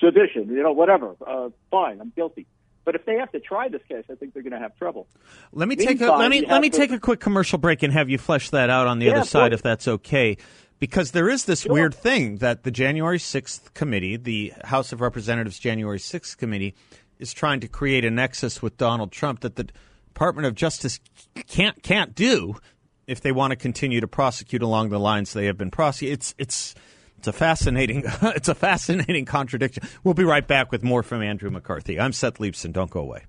sedition, 0.04 0.48
you 0.50 0.62
know, 0.64 0.72
whatever. 0.72 1.16
Uh, 1.26 1.50
fine, 1.72 2.02
I'm 2.02 2.12
guilty. 2.16 2.46
But 2.86 2.96
if 2.96 3.06
they 3.06 3.16
have 3.16 3.32
to 3.32 3.40
try 3.40 3.70
this 3.70 3.82
case, 3.88 4.04
I 4.12 4.16
think 4.16 4.34
they're 4.34 4.44
going 4.44 4.52
to 4.54 4.60
have 4.60 4.76
trouble. 4.78 5.08
Let 5.54 5.70
me 5.70 5.76
take 5.78 6.02
a 6.02 6.12
let 6.12 6.30
me 6.30 6.46
let 6.46 6.62
me 6.62 6.70
to- 6.70 6.78
take 6.78 6.92
a 6.92 7.00
quick 7.00 7.22
commercial 7.22 7.58
break 7.58 7.82
and 7.82 7.94
have 7.94 8.10
you 8.10 8.18
flesh 8.18 8.50
that 8.50 8.70
out 8.70 8.88
on 8.88 9.00
the 9.00 9.06
Yeah, 9.06 9.14
other 9.14 9.26
side 9.26 9.52
course. 9.52 9.60
if 9.60 9.62
that's 9.64 9.88
okay. 9.88 10.38
Because 10.80 11.12
there 11.12 11.30
is 11.30 11.46
this 11.46 11.66
weird 11.66 11.96
thing 11.96 12.38
that 12.40 12.64
the 12.64 12.72
January 12.72 13.18
6th 13.20 13.74
committee, 13.74 14.18
the 14.18 14.52
House 14.66 14.92
of 14.92 15.00
Representatives 15.00 15.58
January 15.58 15.98
6th 16.00 16.36
committee 16.38 16.76
is 17.20 17.32
trying 17.32 17.62
to 17.62 17.70
create 17.70 18.04
a 18.04 18.12
nexus 18.12 18.62
with 18.62 18.76
Donald 18.76 19.14
Trump 19.14 19.40
that 19.42 19.56
the 19.56 19.70
Department 20.08 20.46
of 20.46 20.56
Justice 20.56 21.00
can't 21.48 21.82
can't 21.84 22.14
do 22.14 22.56
if 23.08 23.22
they 23.22 23.32
want 23.32 23.52
to 23.52 23.56
continue 23.56 24.02
to 24.02 24.08
prosecute 24.10 24.62
along 24.62 24.90
the 24.90 25.00
lines 25.00 25.32
they 25.32 25.46
have 25.46 25.58
been 25.58 25.72
prosecuting. 25.72 26.14
It's 26.16 26.36
it's 26.38 26.76
it's 27.24 27.30
a 27.30 27.32
fascinating 27.32 28.04
it's 28.22 28.50
a 28.50 28.56
fascinating 28.56 29.24
contradiction. 29.24 29.88
We'll 30.04 30.14
be 30.14 30.26
right 30.26 30.46
back 30.46 30.74
with 30.74 30.84
more 30.84 31.04
from 31.04 31.22
Andrew 31.22 31.50
McCarthy. 31.50 31.98
I'm 31.98 32.12
Seth 32.12 32.38
Leibsohn. 32.38 32.74
Don't 32.74 32.92
go 32.92 33.00
away. 33.00 33.24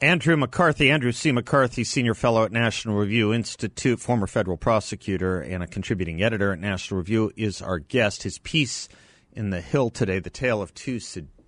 Andrew 0.00 0.36
McCarthy, 0.36 0.90
Andrew 0.92 1.10
C. 1.10 1.32
McCarthy, 1.32 1.82
senior 1.82 2.14
fellow 2.14 2.44
at 2.44 2.52
National 2.52 2.96
Review 2.96 3.32
Institute, 3.32 3.98
former 3.98 4.28
federal 4.28 4.56
prosecutor, 4.56 5.40
and 5.40 5.62
a 5.62 5.66
contributing 5.66 6.22
editor 6.22 6.52
at 6.52 6.60
National 6.60 6.98
Review, 6.98 7.32
is 7.36 7.60
our 7.60 7.80
guest. 7.80 8.22
His 8.22 8.38
piece 8.38 8.88
in 9.32 9.50
The 9.50 9.60
Hill 9.60 9.90
today, 9.90 10.20
The 10.20 10.30
Tale 10.30 10.62
of 10.62 10.72
Two 10.74 11.00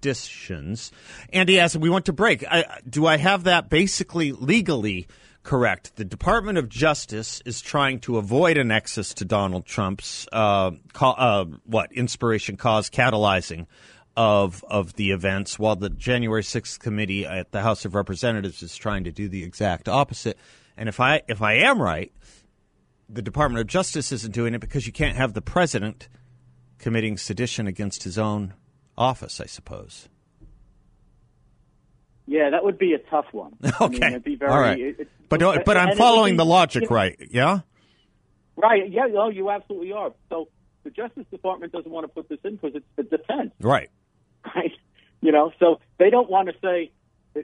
Seditions. 0.05 0.93
Andy 1.33 1.59
asked, 1.59 1.77
we 1.77 1.91
went 1.91 2.05
to 2.07 2.13
break. 2.13 2.45
I, 2.47 2.81
do 2.89 3.07
I 3.07 3.17
have 3.17 3.45
that 3.45 3.71
basically 3.71 4.33
legally 4.33 5.07
correct? 5.43 5.97
The 5.97 6.05
Department 6.05 6.59
of 6.59 6.69
Justice 6.69 7.43
is 7.47 7.61
trying 7.61 8.01
to 8.01 8.19
avoid 8.19 8.59
a 8.59 8.65
nexus 8.65 9.15
to 9.15 9.25
Donald 9.25 9.65
Trump's, 9.65 10.27
uh, 10.33 10.73
ca- 10.93 11.13
uh, 11.13 11.45
what, 11.65 11.93
inspiration 11.93 12.57
cause 12.57 12.91
catalyzing 12.91 13.67
of 14.17 14.65
of 14.69 14.95
the 14.95 15.11
events, 15.11 15.59
while 15.59 15.75
the 15.75 15.91
January 15.91 16.45
sixth 16.45 16.79
committee 16.79 17.27
at 17.27 17.51
the 17.51 17.63
House 17.63 17.85
of 17.85 17.97
Representatives 17.97 18.63
is 18.63 18.77
trying 18.77 19.03
to 19.05 19.11
do 19.11 19.29
the 19.29 19.43
exact 19.43 19.89
opposite. 19.89 20.39
And 20.77 20.89
if 20.89 21.01
I 21.01 21.23
if 21.27 21.43
I 21.43 21.55
am 21.55 21.83
right, 21.83 22.13
the 23.09 23.23
Department 23.23 23.61
of 23.61 23.67
Justice 23.67 24.13
isn't 24.13 24.33
doing 24.33 24.55
it 24.55 24.61
because 24.61 24.87
you 24.87 24.93
can't 24.93 25.17
have 25.17 25.33
the 25.33 25.43
president 25.43 26.09
committing 26.79 27.17
sedition 27.17 27.67
against 27.67 28.05
his 28.05 28.17
own 28.17 28.55
office, 28.97 29.41
I 29.41 29.47
suppose. 29.47 30.09
Yeah, 32.27 32.51
that 32.51 32.65
would 32.65 32.79
be 32.79 32.95
a 32.95 32.99
tough 33.11 33.27
one. 33.33 33.55
I 33.63 33.73
Okay, 33.85 33.99
mean, 33.99 34.03
it'd 34.11 34.25
be 34.25 34.37
very, 34.37 34.51
all 34.51 34.61
right. 34.61 34.79
it- 34.79 35.01
it- 35.01 35.09
But 35.29 35.41
but 35.65 35.77
I'm 35.77 35.97
following 35.97 36.35
be- 36.35 36.39
the 36.39 36.45
logic, 36.47 36.91
right? 36.91 37.17
Yeah. 37.31 37.61
Right. 38.57 38.89
Yeah. 38.91 39.07
No, 39.07 39.29
you 39.31 39.51
absolutely 39.51 39.93
are. 39.93 40.13
So 40.31 40.49
the 40.85 40.91
Justice 40.91 41.27
Department 41.31 41.73
doesn't 41.73 41.91
want 41.91 42.05
to 42.05 42.09
put 42.09 42.29
this 42.29 42.39
in 42.45 42.57
because 42.57 42.77
it's 42.77 42.87
the 42.97 43.03
defense, 43.03 43.53
Right. 43.61 43.91
right? 44.55 44.71
You 45.21 45.33
know, 45.33 45.53
so 45.59 45.81
they 45.99 46.11
don't 46.11 46.31
want 46.31 46.49
to 46.49 46.55
say 46.63 46.93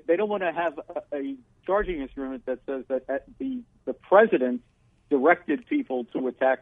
they 0.07 0.17
don't 0.17 0.29
want 0.29 0.43
to 0.45 0.53
have 0.53 0.79
a, 0.79 1.17
a 1.17 1.35
charging 1.67 2.01
instrument 2.01 2.47
that 2.47 2.61
says 2.67 2.85
that 2.89 3.25
the 3.39 3.63
the 3.87 3.93
president 3.93 4.63
directed 5.11 5.67
people 5.67 6.05
to 6.13 6.29
attack 6.29 6.61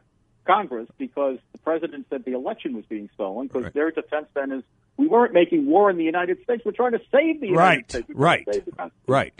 Congress 0.49 0.89
because 0.99 1.39
the 1.53 1.59
president 1.59 2.07
said 2.11 2.25
the 2.25 2.33
election 2.33 2.75
was 2.75 2.85
being 2.87 3.09
stolen. 3.15 3.47
Because 3.47 3.65
Right. 3.65 3.75
their 3.75 3.91
defense 3.91 4.27
then 4.35 4.51
is 4.51 4.65
we 4.97 5.07
weren't 5.07 5.33
making 5.35 5.67
war 5.67 5.91
in 5.91 5.97
the 5.99 6.05
United 6.05 6.43
States. 6.43 6.65
We're 6.65 6.73
trying 6.73 6.93
to 6.93 7.01
save 7.13 7.41
the 7.41 7.49
United 7.49 7.57
Right. 7.79 7.91
States. 7.91 8.09
We're 8.09 8.15
trying 8.15 8.45
to 8.45 8.51
Right. 8.51 8.65
the 8.67 8.89
Right. 9.13 9.33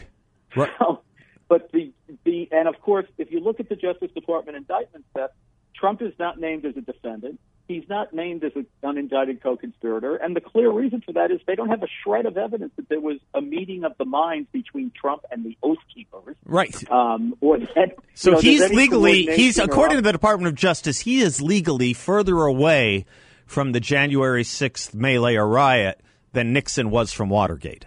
Right. 0.57 0.71
So, 0.79 1.01
but 1.49 1.71
the 1.73 1.93
the 2.25 2.49
and 2.53 2.69
of 2.69 2.81
course, 2.81 3.07
if 3.19 3.31
you 3.33 3.41
look 3.41 3.59
at 3.61 3.69
the 3.69 3.77
Justice 3.77 4.11
Department 4.13 4.57
indictment 4.57 5.05
set, 5.17 5.33
Trump 5.75 6.03
is 6.03 6.13
not 6.19 6.39
named 6.39 6.65
as 6.67 6.77
a 6.77 6.81
defendant. 6.81 7.39
He's 7.69 7.87
not 7.89 8.15
named 8.15 8.43
as 8.45 8.53
an 8.57 8.67
unindicted 8.83 9.43
co-conspirator, 9.43 10.17
and 10.17 10.35
the 10.35 10.41
clear 10.41 10.71
reason 10.71 11.03
for 11.03 11.13
that 11.13 11.31
is 11.31 11.39
they 11.47 11.55
don't 11.55 11.69
have 11.69 11.83
a 11.83 11.89
shred 12.03 12.25
of 12.25 12.39
evidence 12.39 12.73
that 12.77 12.89
there 12.89 12.99
was 13.01 13.19
a 13.35 13.43
meeting 13.43 13.85
of 13.85 13.93
the 13.99 14.07
minds 14.07 14.49
between 14.53 14.91
Trump 14.99 15.23
and 15.31 15.45
the 15.45 15.57
Oath 15.63 15.77
Keepers, 15.95 16.35
Right. 16.47 16.91
um, 16.91 17.35
or 17.43 17.59
that. 17.59 17.97
So 18.15 18.31
you 18.31 18.35
know, 18.37 18.41
he's 18.41 18.71
legally 18.71 19.27
he's 19.37 19.59
according 19.59 19.99
to 19.99 20.03
the 20.03 20.13
Department 20.13 20.49
of 20.49 20.55
Justice, 20.55 21.01
he 21.01 21.21
is 21.21 21.43
legally 21.43 21.93
further 21.93 22.39
away 22.45 23.05
from 23.45 23.73
the 23.73 23.81
January 23.81 24.45
6th 24.45 24.95
melee 24.95 25.37
or 25.37 25.47
riot 25.47 26.01
than 26.33 26.53
Nixon 26.55 26.91
was 26.91 27.13
from 27.13 27.29
Watergate. 27.29 27.85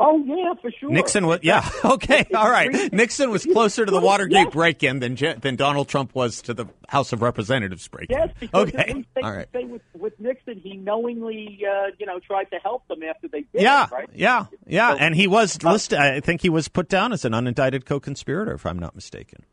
Oh 0.00 0.20
yeah, 0.26 0.54
for 0.60 0.72
sure. 0.72 0.90
Nixon 0.90 1.26
was 1.26 1.38
yeah, 1.42 1.68
okay, 1.84 2.24
all 2.34 2.50
right. 2.50 2.92
Nixon 2.92 3.30
was 3.30 3.44
closer 3.44 3.86
to 3.86 3.90
the 3.90 3.98
yes. 3.98 4.04
Watergate 4.04 4.50
break-in 4.50 4.98
than 4.98 5.14
than 5.40 5.54
Donald 5.54 5.88
Trump 5.88 6.14
was 6.14 6.42
to 6.42 6.54
the 6.54 6.66
House 6.88 7.12
of 7.12 7.22
Representatives 7.22 7.86
break-in. 7.86 8.16
Yes, 8.18 8.30
because 8.40 8.68
okay. 8.68 9.04
they 9.14 9.22
all 9.22 9.32
could 9.32 9.48
say 9.52 9.64
with, 9.64 9.82
with 9.94 10.18
Nixon, 10.18 10.58
he 10.58 10.76
knowingly, 10.76 11.60
uh, 11.64 11.90
you 11.98 12.06
know, 12.06 12.18
tried 12.18 12.50
to 12.50 12.56
help 12.56 12.86
them 12.88 13.04
after 13.04 13.28
they 13.28 13.42
did 13.42 13.62
Yeah, 13.62 13.84
it, 13.84 13.92
right? 13.92 14.08
yeah, 14.12 14.46
yeah, 14.66 14.94
So- 14.94 14.98
and 14.98 15.14
he 15.14 15.28
was 15.28 15.62
listed. 15.62 15.98
I 15.98 16.18
think 16.18 16.42
he 16.42 16.48
was 16.48 16.66
put 16.66 16.88
down 16.88 17.12
as 17.12 17.24
an 17.24 17.32
unindicted 17.32 17.84
co-conspirator, 17.84 18.52
if 18.52 18.66
I'm 18.66 18.78
not 18.80 18.96
mistaken. 18.96 19.44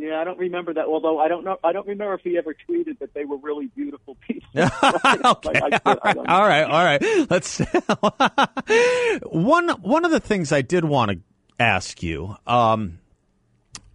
Yeah, 0.00 0.18
I 0.18 0.24
don't 0.24 0.38
remember 0.38 0.72
that. 0.74 0.86
Although 0.86 1.18
I 1.18 1.28
don't 1.28 1.44
know, 1.44 1.58
I 1.62 1.72
don't 1.72 1.86
remember 1.86 2.14
if 2.14 2.22
he 2.22 2.38
ever 2.38 2.54
tweeted 2.54 2.98
that 3.00 3.12
they 3.12 3.26
were 3.26 3.36
really 3.36 3.66
beautiful 3.66 4.16
people. 4.26 4.48
okay. 4.56 4.70
I, 5.60 5.80
I, 5.84 5.98
I 6.02 6.14
all 6.26 6.48
right, 6.48 6.62
all 6.62 6.84
right. 6.84 7.30
Let's. 7.30 7.58
one 9.30 9.68
one 9.68 10.06
of 10.06 10.10
the 10.10 10.20
things 10.20 10.52
I 10.52 10.62
did 10.62 10.86
want 10.86 11.10
to 11.10 11.18
ask 11.62 12.02
you 12.02 12.34
um, 12.46 12.98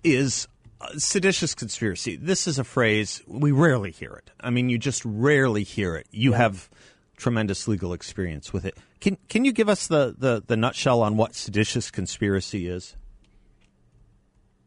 is 0.04 0.48
uh, 0.80 0.90
seditious 0.98 1.56
conspiracy. 1.56 2.18
This 2.18 2.46
is 2.46 2.60
a 2.60 2.64
phrase 2.64 3.24
we 3.26 3.52
rarely 3.52 3.90
hear 3.90 4.14
it. 4.14 4.30
I 4.40 4.52
mean, 4.52 4.70
you 4.70 4.78
just 4.78 5.02
rarely 5.06 5.64
hear 5.64 5.96
it. 5.96 6.06
You 6.12 6.32
yeah. 6.32 6.38
have 6.38 6.70
tremendous 7.18 7.68
legal 7.68 7.94
experience 7.94 8.54
with 8.54 8.66
it. 8.66 8.78
Can 9.02 9.18
can 9.28 9.44
you 9.44 9.52
give 9.52 9.70
us 9.70 9.88
the, 9.88 10.14
the, 10.16 10.44
the 10.46 10.56
nutshell 10.56 11.02
on 11.02 11.18
what 11.18 11.34
seditious 11.34 11.90
conspiracy 11.90 12.68
is? 12.68 12.96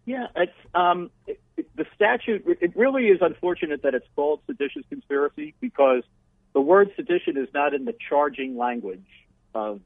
Yeah, 0.09 0.29
it's 0.37 0.53
um, 0.75 1.11
it, 1.27 1.39
it, 1.59 1.77
the 1.77 1.85
statute. 1.95 2.43
It 2.63 2.75
really 2.75 3.09
is 3.09 3.19
unfortunate 3.21 3.83
that 3.83 3.95
it's 3.95 4.07
called 4.17 4.41
seditious 4.47 4.83
conspiracy 4.89 5.53
because 5.61 6.03
the 6.55 6.63
word 6.63 6.91
sedition 6.97 7.37
is 7.37 7.49
not 7.53 7.75
in 7.75 7.85
the 7.85 7.95
charging 8.09 8.57
language 8.57 9.05
of 9.55 9.83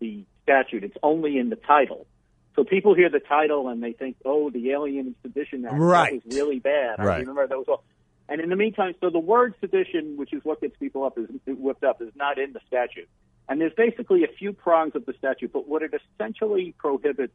the 0.00 0.24
statute. 0.42 0.82
It's 0.82 0.96
only 1.04 1.38
in 1.38 1.50
the 1.50 1.56
title. 1.56 2.08
So 2.56 2.64
people 2.64 2.96
hear 2.96 3.10
the 3.10 3.20
title 3.20 3.68
and 3.68 3.80
they 3.80 3.92
think, 3.92 4.16
"Oh, 4.24 4.50
the 4.50 4.72
Alien 4.72 5.06
and 5.06 5.14
Sedition 5.22 5.64
Act 5.64 5.76
right. 5.78 6.20
that 6.20 6.26
was 6.26 6.36
really 6.36 6.58
bad." 6.58 6.98
Right. 6.98 7.14
I 7.14 7.18
remember 7.20 7.46
that 7.46 7.56
was 7.56 7.68
all. 7.68 7.84
And 8.28 8.40
in 8.40 8.50
the 8.50 8.56
meantime, 8.56 8.94
so 9.00 9.08
the 9.08 9.20
word 9.20 9.54
sedition, 9.60 10.16
which 10.16 10.32
is 10.32 10.44
what 10.44 10.60
gets 10.60 10.76
people 10.78 11.04
up, 11.04 11.16
is 11.16 11.28
whipped 11.46 11.84
up, 11.84 12.02
is 12.02 12.10
not 12.16 12.40
in 12.40 12.54
the 12.54 12.60
statute. 12.66 13.08
And 13.48 13.60
there's 13.60 13.74
basically 13.74 14.24
a 14.24 14.28
few 14.36 14.52
prongs 14.52 14.96
of 14.96 15.06
the 15.06 15.12
statute, 15.12 15.52
but 15.52 15.68
what 15.68 15.82
it 15.82 15.94
essentially 15.94 16.74
prohibits, 16.76 17.34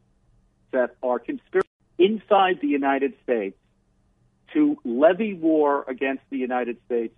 Seth, 0.70 0.90
are 1.02 1.18
conspiracies 1.18 1.65
inside 1.98 2.60
the 2.60 2.68
United 2.68 3.14
States 3.22 3.56
to 4.52 4.76
levy 4.84 5.34
war 5.34 5.84
against 5.88 6.22
the 6.30 6.38
United 6.38 6.76
States 6.86 7.14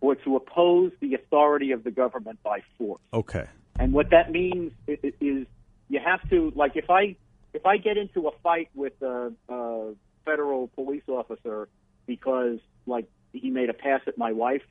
or 0.00 0.14
to 0.14 0.36
oppose 0.36 0.92
the 1.00 1.14
authority 1.14 1.72
of 1.72 1.84
the 1.84 1.90
government 1.90 2.38
by 2.42 2.62
force. 2.78 3.02
Okay. 3.12 3.46
And 3.78 3.92
what 3.92 4.10
that 4.10 4.30
means 4.30 4.72
is 4.86 5.46
you 5.88 6.00
have 6.04 6.28
to, 6.30 6.52
like, 6.54 6.76
if 6.76 6.90
I 6.90 7.16
if 7.52 7.66
I 7.66 7.78
get 7.78 7.96
into 7.96 8.28
a 8.28 8.32
fight 8.42 8.68
with 8.74 8.92
a, 9.02 9.32
a 9.48 9.94
federal 10.24 10.68
police 10.68 11.02
officer 11.08 11.68
because, 12.06 12.58
like, 12.86 13.06
he 13.32 13.50
made 13.50 13.70
a 13.70 13.74
pass 13.74 14.00
at 14.06 14.16
my 14.16 14.32
wife, 14.32 14.62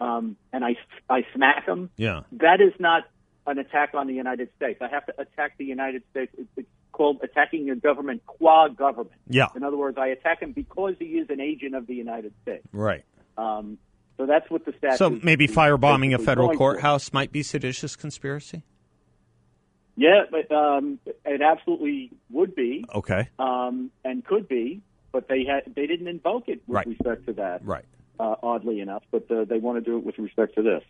um, 0.00 0.36
and 0.52 0.64
I 0.64 0.76
I 1.08 1.26
smack 1.34 1.66
him, 1.66 1.90
yeah, 1.96 2.22
that 2.32 2.60
is 2.60 2.72
not 2.78 3.04
an 3.46 3.58
attack 3.58 3.94
on 3.94 4.06
the 4.06 4.14
United 4.14 4.48
States. 4.56 4.80
I 4.80 4.88
have 4.88 5.06
to 5.06 5.20
attack 5.20 5.58
the 5.58 5.64
United 5.64 6.02
States. 6.10 6.34
It's 6.56 6.68
called 6.94 7.18
attacking 7.22 7.66
your 7.66 7.76
government 7.76 8.24
qua 8.24 8.68
government. 8.68 9.16
Yeah. 9.28 9.48
In 9.54 9.64
other 9.64 9.76
words, 9.76 9.98
I 9.98 10.06
attack 10.06 10.40
him 10.40 10.52
because 10.52 10.94
he 10.98 11.06
is 11.06 11.28
an 11.28 11.40
agent 11.40 11.74
of 11.74 11.86
the 11.86 11.94
United 11.94 12.32
States. 12.42 12.66
Right. 12.72 13.04
Um, 13.36 13.78
so 14.16 14.26
that's 14.26 14.48
what 14.48 14.64
the 14.64 14.72
statute. 14.78 14.98
So 14.98 15.10
maybe 15.10 15.48
firebombing 15.48 16.14
a 16.14 16.18
federal 16.18 16.56
courthouse 16.56 17.12
might 17.12 17.32
be 17.32 17.42
seditious 17.42 17.96
conspiracy. 17.96 18.62
Yeah, 19.96 20.22
but 20.30 20.50
um, 20.54 20.98
it 21.24 21.42
absolutely 21.42 22.12
would 22.30 22.54
be. 22.54 22.84
Okay. 22.94 23.28
Um, 23.38 23.90
and 24.04 24.24
could 24.24 24.48
be, 24.48 24.82
but 25.12 25.28
they 25.28 25.44
had 25.44 25.74
they 25.74 25.86
didn't 25.86 26.08
invoke 26.08 26.48
it 26.48 26.62
with 26.66 26.76
right. 26.76 26.86
respect 26.86 27.26
to 27.26 27.32
that. 27.34 27.64
Right. 27.64 27.84
Uh, 28.18 28.36
oddly 28.42 28.78
enough, 28.78 29.02
but 29.10 29.28
uh, 29.30 29.44
they 29.44 29.58
want 29.58 29.76
to 29.76 29.90
do 29.90 29.98
it 29.98 30.04
with 30.04 30.18
respect 30.18 30.54
to 30.54 30.62
this. 30.62 30.82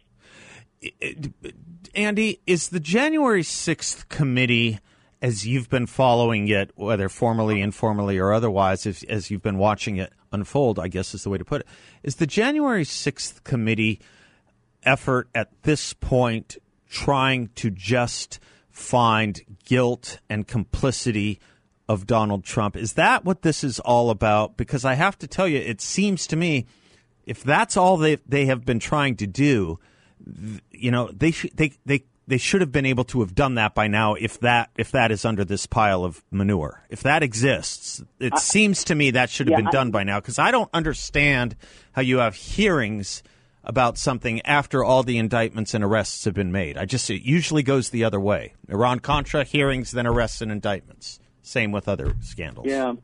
Andy, 1.94 2.40
is 2.46 2.68
the 2.68 2.80
January 2.80 3.42
6th 3.42 4.08
committee, 4.10 4.80
as 5.24 5.46
you've 5.46 5.70
been 5.70 5.86
following 5.86 6.48
it, 6.48 6.70
whether 6.74 7.08
formally, 7.08 7.62
informally, 7.62 8.18
or 8.18 8.34
otherwise, 8.34 8.84
if, 8.84 9.02
as 9.04 9.30
you've 9.30 9.40
been 9.40 9.56
watching 9.56 9.96
it 9.96 10.12
unfold, 10.32 10.78
I 10.78 10.88
guess 10.88 11.14
is 11.14 11.22
the 11.22 11.30
way 11.30 11.38
to 11.38 11.44
put 11.46 11.62
it, 11.62 11.66
is 12.02 12.16
the 12.16 12.26
January 12.26 12.84
6th 12.84 13.42
committee 13.42 14.00
effort 14.82 15.30
at 15.34 15.48
this 15.62 15.94
point 15.94 16.58
trying 16.90 17.48
to 17.54 17.70
just 17.70 18.38
find 18.68 19.40
guilt 19.64 20.20
and 20.28 20.46
complicity 20.46 21.40
of 21.88 22.06
Donald 22.06 22.44
Trump? 22.44 22.76
Is 22.76 22.92
that 22.92 23.24
what 23.24 23.40
this 23.40 23.64
is 23.64 23.80
all 23.80 24.10
about? 24.10 24.58
Because 24.58 24.84
I 24.84 24.92
have 24.92 25.16
to 25.20 25.26
tell 25.26 25.48
you, 25.48 25.56
it 25.56 25.80
seems 25.80 26.26
to 26.26 26.36
me 26.36 26.66
if 27.24 27.42
that's 27.42 27.78
all 27.78 27.96
they, 27.96 28.16
they 28.28 28.44
have 28.44 28.66
been 28.66 28.78
trying 28.78 29.16
to 29.16 29.26
do, 29.26 29.78
you 30.70 30.90
know, 30.90 31.08
they 31.14 31.30
should 31.30 31.56
they 31.56 31.72
they 31.86 32.04
they 32.26 32.38
should 32.38 32.60
have 32.60 32.72
been 32.72 32.86
able 32.86 33.04
to 33.04 33.20
have 33.20 33.34
done 33.34 33.56
that 33.56 33.74
by 33.74 33.86
now 33.86 34.14
if 34.14 34.40
that 34.40 34.70
if 34.76 34.90
that 34.92 35.10
is 35.10 35.24
under 35.24 35.44
this 35.44 35.66
pile 35.66 36.04
of 36.04 36.22
manure. 36.30 36.82
If 36.88 37.02
that 37.02 37.22
exists, 37.22 38.02
it 38.18 38.32
uh, 38.32 38.36
seems 38.36 38.84
to 38.84 38.94
me 38.94 39.12
that 39.12 39.30
should 39.30 39.48
have 39.48 39.58
yeah, 39.58 39.64
been 39.64 39.72
done 39.72 39.88
I, 39.88 39.90
by 39.90 40.04
now 40.04 40.20
because 40.20 40.38
I 40.38 40.50
don't 40.50 40.70
understand 40.72 41.56
how 41.92 42.02
you 42.02 42.18
have 42.18 42.34
hearings 42.34 43.22
about 43.62 43.96
something 43.96 44.42
after 44.42 44.84
all 44.84 45.02
the 45.02 45.18
indictments 45.18 45.74
and 45.74 45.82
arrests 45.82 46.24
have 46.24 46.34
been 46.34 46.52
made. 46.52 46.76
I 46.76 46.84
just 46.84 47.08
it 47.10 47.22
usually 47.22 47.62
goes 47.62 47.90
the 47.90 48.04
other 48.04 48.20
way. 48.20 48.54
Iran 48.68 49.00
Contra 49.00 49.44
hearings 49.44 49.90
then 49.90 50.06
arrests 50.06 50.40
and 50.40 50.50
indictments. 50.50 51.20
Same 51.42 51.72
with 51.72 51.88
other 51.88 52.16
scandals. 52.20 52.66
Yeah. 52.68 52.94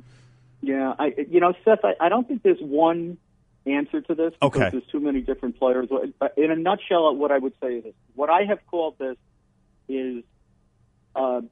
Yeah, 0.63 0.95
I 0.99 1.15
you 1.31 1.41
know, 1.41 1.55
Seth, 1.65 1.79
I, 1.85 1.95
I 1.99 2.11
don't 2.11 2.29
think 2.29 2.43
there's 2.43 2.61
one 2.61 3.17
answer 3.67 4.01
to 4.01 4.15
this 4.15 4.33
because 4.41 4.57
okay. 4.57 4.71
there's 4.71 4.87
too 4.87 5.01
many 5.01 5.21
different 5.21 5.59
players. 5.59 5.89
In 6.37 6.51
a 6.51 6.57
nutshell, 6.57 7.15
what 7.15 7.31
I 7.31 7.39
would 7.39 7.55
say 7.63 7.75
is 7.75 7.95
what 8.15 8.31
I 8.31 8.45
have 8.45 8.59
called 8.67 8.97
this 8.99 9.17
is 9.89 10.25
uh, 11.15 11.43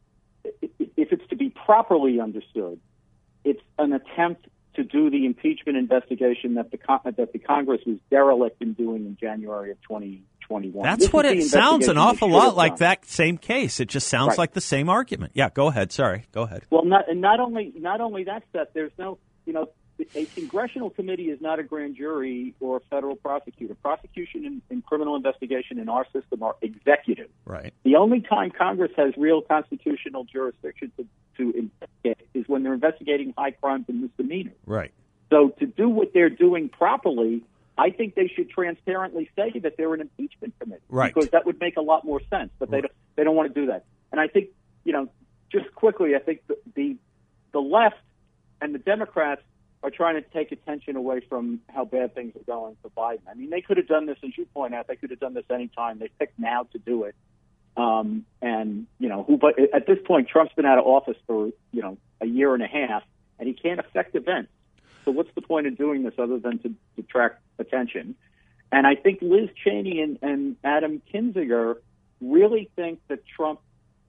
if 0.62 1.12
it's 1.12 1.26
to 1.28 1.36
be 1.36 1.50
properly 1.50 2.20
understood, 2.20 2.80
it's 3.44 3.60
an 3.78 3.92
attempt 3.92 4.46
to 4.74 4.84
do 4.84 5.10
the 5.10 5.26
impeachment 5.26 5.76
investigation 5.76 6.54
that 6.54 6.70
the 6.70 6.78
that 7.16 7.32
the 7.32 7.38
Congress 7.38 7.80
was 7.84 7.96
derelict 8.10 8.62
in 8.62 8.74
doing 8.74 9.06
in 9.06 9.16
January 9.20 9.72
of 9.72 9.82
2021. 9.82 10.84
That's 10.84 11.06
this 11.06 11.12
what 11.12 11.24
it 11.24 11.42
sounds 11.44 11.88
an 11.88 11.98
awful 11.98 12.30
lot 12.30 12.56
like 12.56 12.72
done. 12.72 12.78
that 12.80 13.04
same 13.04 13.38
case. 13.38 13.80
It 13.80 13.88
just 13.88 14.06
sounds 14.08 14.30
right. 14.30 14.38
like 14.38 14.52
the 14.52 14.60
same 14.60 14.88
argument. 14.88 15.32
Yeah, 15.34 15.50
go 15.50 15.66
ahead. 15.66 15.90
Sorry, 15.90 16.26
go 16.32 16.42
ahead. 16.42 16.62
Well, 16.70 16.84
not 16.84 17.08
and 17.10 17.20
not 17.20 17.40
only 17.40 17.72
not 17.76 18.00
only 18.00 18.24
that 18.24 18.44
stuff. 18.50 18.68
There's 18.72 18.92
no 18.98 19.18
you 19.46 19.52
know 19.52 19.68
a 20.14 20.24
congressional 20.26 20.90
committee 20.90 21.30
is 21.30 21.40
not 21.40 21.58
a 21.58 21.62
grand 21.62 21.96
jury 21.96 22.54
or 22.60 22.76
a 22.76 22.80
federal 22.90 23.16
prosecutor. 23.16 23.74
Prosecution 23.74 24.46
and, 24.46 24.62
and, 24.70 24.84
criminal 24.84 25.16
investigation 25.16 25.78
in 25.78 25.88
our 25.88 26.06
system 26.12 26.42
are 26.42 26.56
executive. 26.62 27.28
Right. 27.44 27.74
The 27.84 27.96
only 27.96 28.20
time 28.20 28.50
Congress 28.50 28.92
has 28.96 29.14
real 29.16 29.42
constitutional 29.42 30.24
jurisdiction 30.24 30.92
to, 30.96 31.06
to 31.36 31.58
investigate 31.58 32.28
is 32.34 32.48
when 32.48 32.62
they're 32.62 32.74
investigating 32.74 33.34
high 33.36 33.50
crimes 33.52 33.86
and 33.88 34.02
misdemeanors. 34.02 34.56
Right. 34.66 34.92
So 35.30 35.50
to 35.58 35.66
do 35.66 35.88
what 35.88 36.12
they're 36.14 36.30
doing 36.30 36.68
properly, 36.68 37.42
I 37.76 37.90
think 37.90 38.14
they 38.14 38.28
should 38.28 38.50
transparently 38.50 39.30
say 39.36 39.58
that 39.60 39.76
they're 39.76 39.94
an 39.94 40.00
impeachment 40.00 40.54
committee. 40.60 40.82
Right. 40.88 41.12
Because 41.12 41.30
that 41.30 41.44
would 41.44 41.60
make 41.60 41.76
a 41.76 41.82
lot 41.82 42.04
more 42.04 42.20
sense. 42.30 42.50
But 42.58 42.70
they 42.70 42.80
don't, 42.80 42.92
they 43.16 43.24
don't 43.24 43.36
want 43.36 43.52
to 43.52 43.60
do 43.60 43.66
that. 43.66 43.84
And 44.10 44.20
I 44.20 44.28
think 44.28 44.48
you 44.88 44.94
know, 44.94 45.06
just 45.52 45.74
quickly, 45.74 46.16
I 46.16 46.18
think 46.18 46.40
the, 46.46 46.56
the 46.74 46.96
the 47.52 47.58
left 47.58 48.00
and 48.62 48.74
the 48.74 48.78
Democrats 48.78 49.42
are 49.82 49.90
trying 49.90 50.16
to 50.16 50.22
take 50.30 50.50
attention 50.52 50.96
away 50.96 51.20
from 51.28 51.60
how 51.68 51.84
bad 51.84 52.14
things 52.14 52.34
are 52.36 52.44
going 52.44 52.76
for 52.82 52.90
Biden. 52.90 53.20
I 53.30 53.34
mean, 53.34 53.50
they 53.50 53.60
could 53.60 53.76
have 53.76 53.86
done 53.86 54.06
this, 54.06 54.18
as 54.24 54.36
you 54.36 54.46
point 54.46 54.74
out, 54.74 54.88
they 54.88 54.96
could 54.96 55.10
have 55.10 55.20
done 55.20 55.34
this 55.34 55.44
anytime. 55.50 55.98
They 55.98 56.10
picked 56.18 56.38
now 56.38 56.64
to 56.72 56.78
do 56.78 57.04
it. 57.04 57.14
Um, 57.76 58.24
and, 58.42 58.86
you 58.98 59.08
know, 59.08 59.22
who, 59.22 59.36
but 59.36 59.54
at 59.72 59.86
this 59.86 59.98
point, 60.04 60.28
Trump's 60.28 60.52
been 60.54 60.66
out 60.66 60.78
of 60.78 60.84
office 60.84 61.16
for, 61.28 61.50
you 61.70 61.82
know, 61.82 61.96
a 62.20 62.26
year 62.26 62.54
and 62.54 62.62
a 62.62 62.66
half, 62.66 63.04
and 63.38 63.46
he 63.46 63.54
can't 63.54 63.78
affect 63.78 64.16
events. 64.16 64.50
So 65.04 65.12
what's 65.12 65.30
the 65.36 65.42
point 65.42 65.68
of 65.68 65.78
doing 65.78 66.02
this 66.02 66.14
other 66.18 66.38
than 66.38 66.58
to 66.58 66.74
attract 66.98 67.40
attention? 67.60 68.16
And 68.72 68.86
I 68.86 68.96
think 68.96 69.20
Liz 69.22 69.48
Cheney 69.64 70.02
and, 70.02 70.18
and 70.22 70.56
Adam 70.64 71.00
Kinzinger 71.14 71.76
really 72.20 72.68
think 72.74 73.00
that 73.06 73.24
Trump 73.26 73.60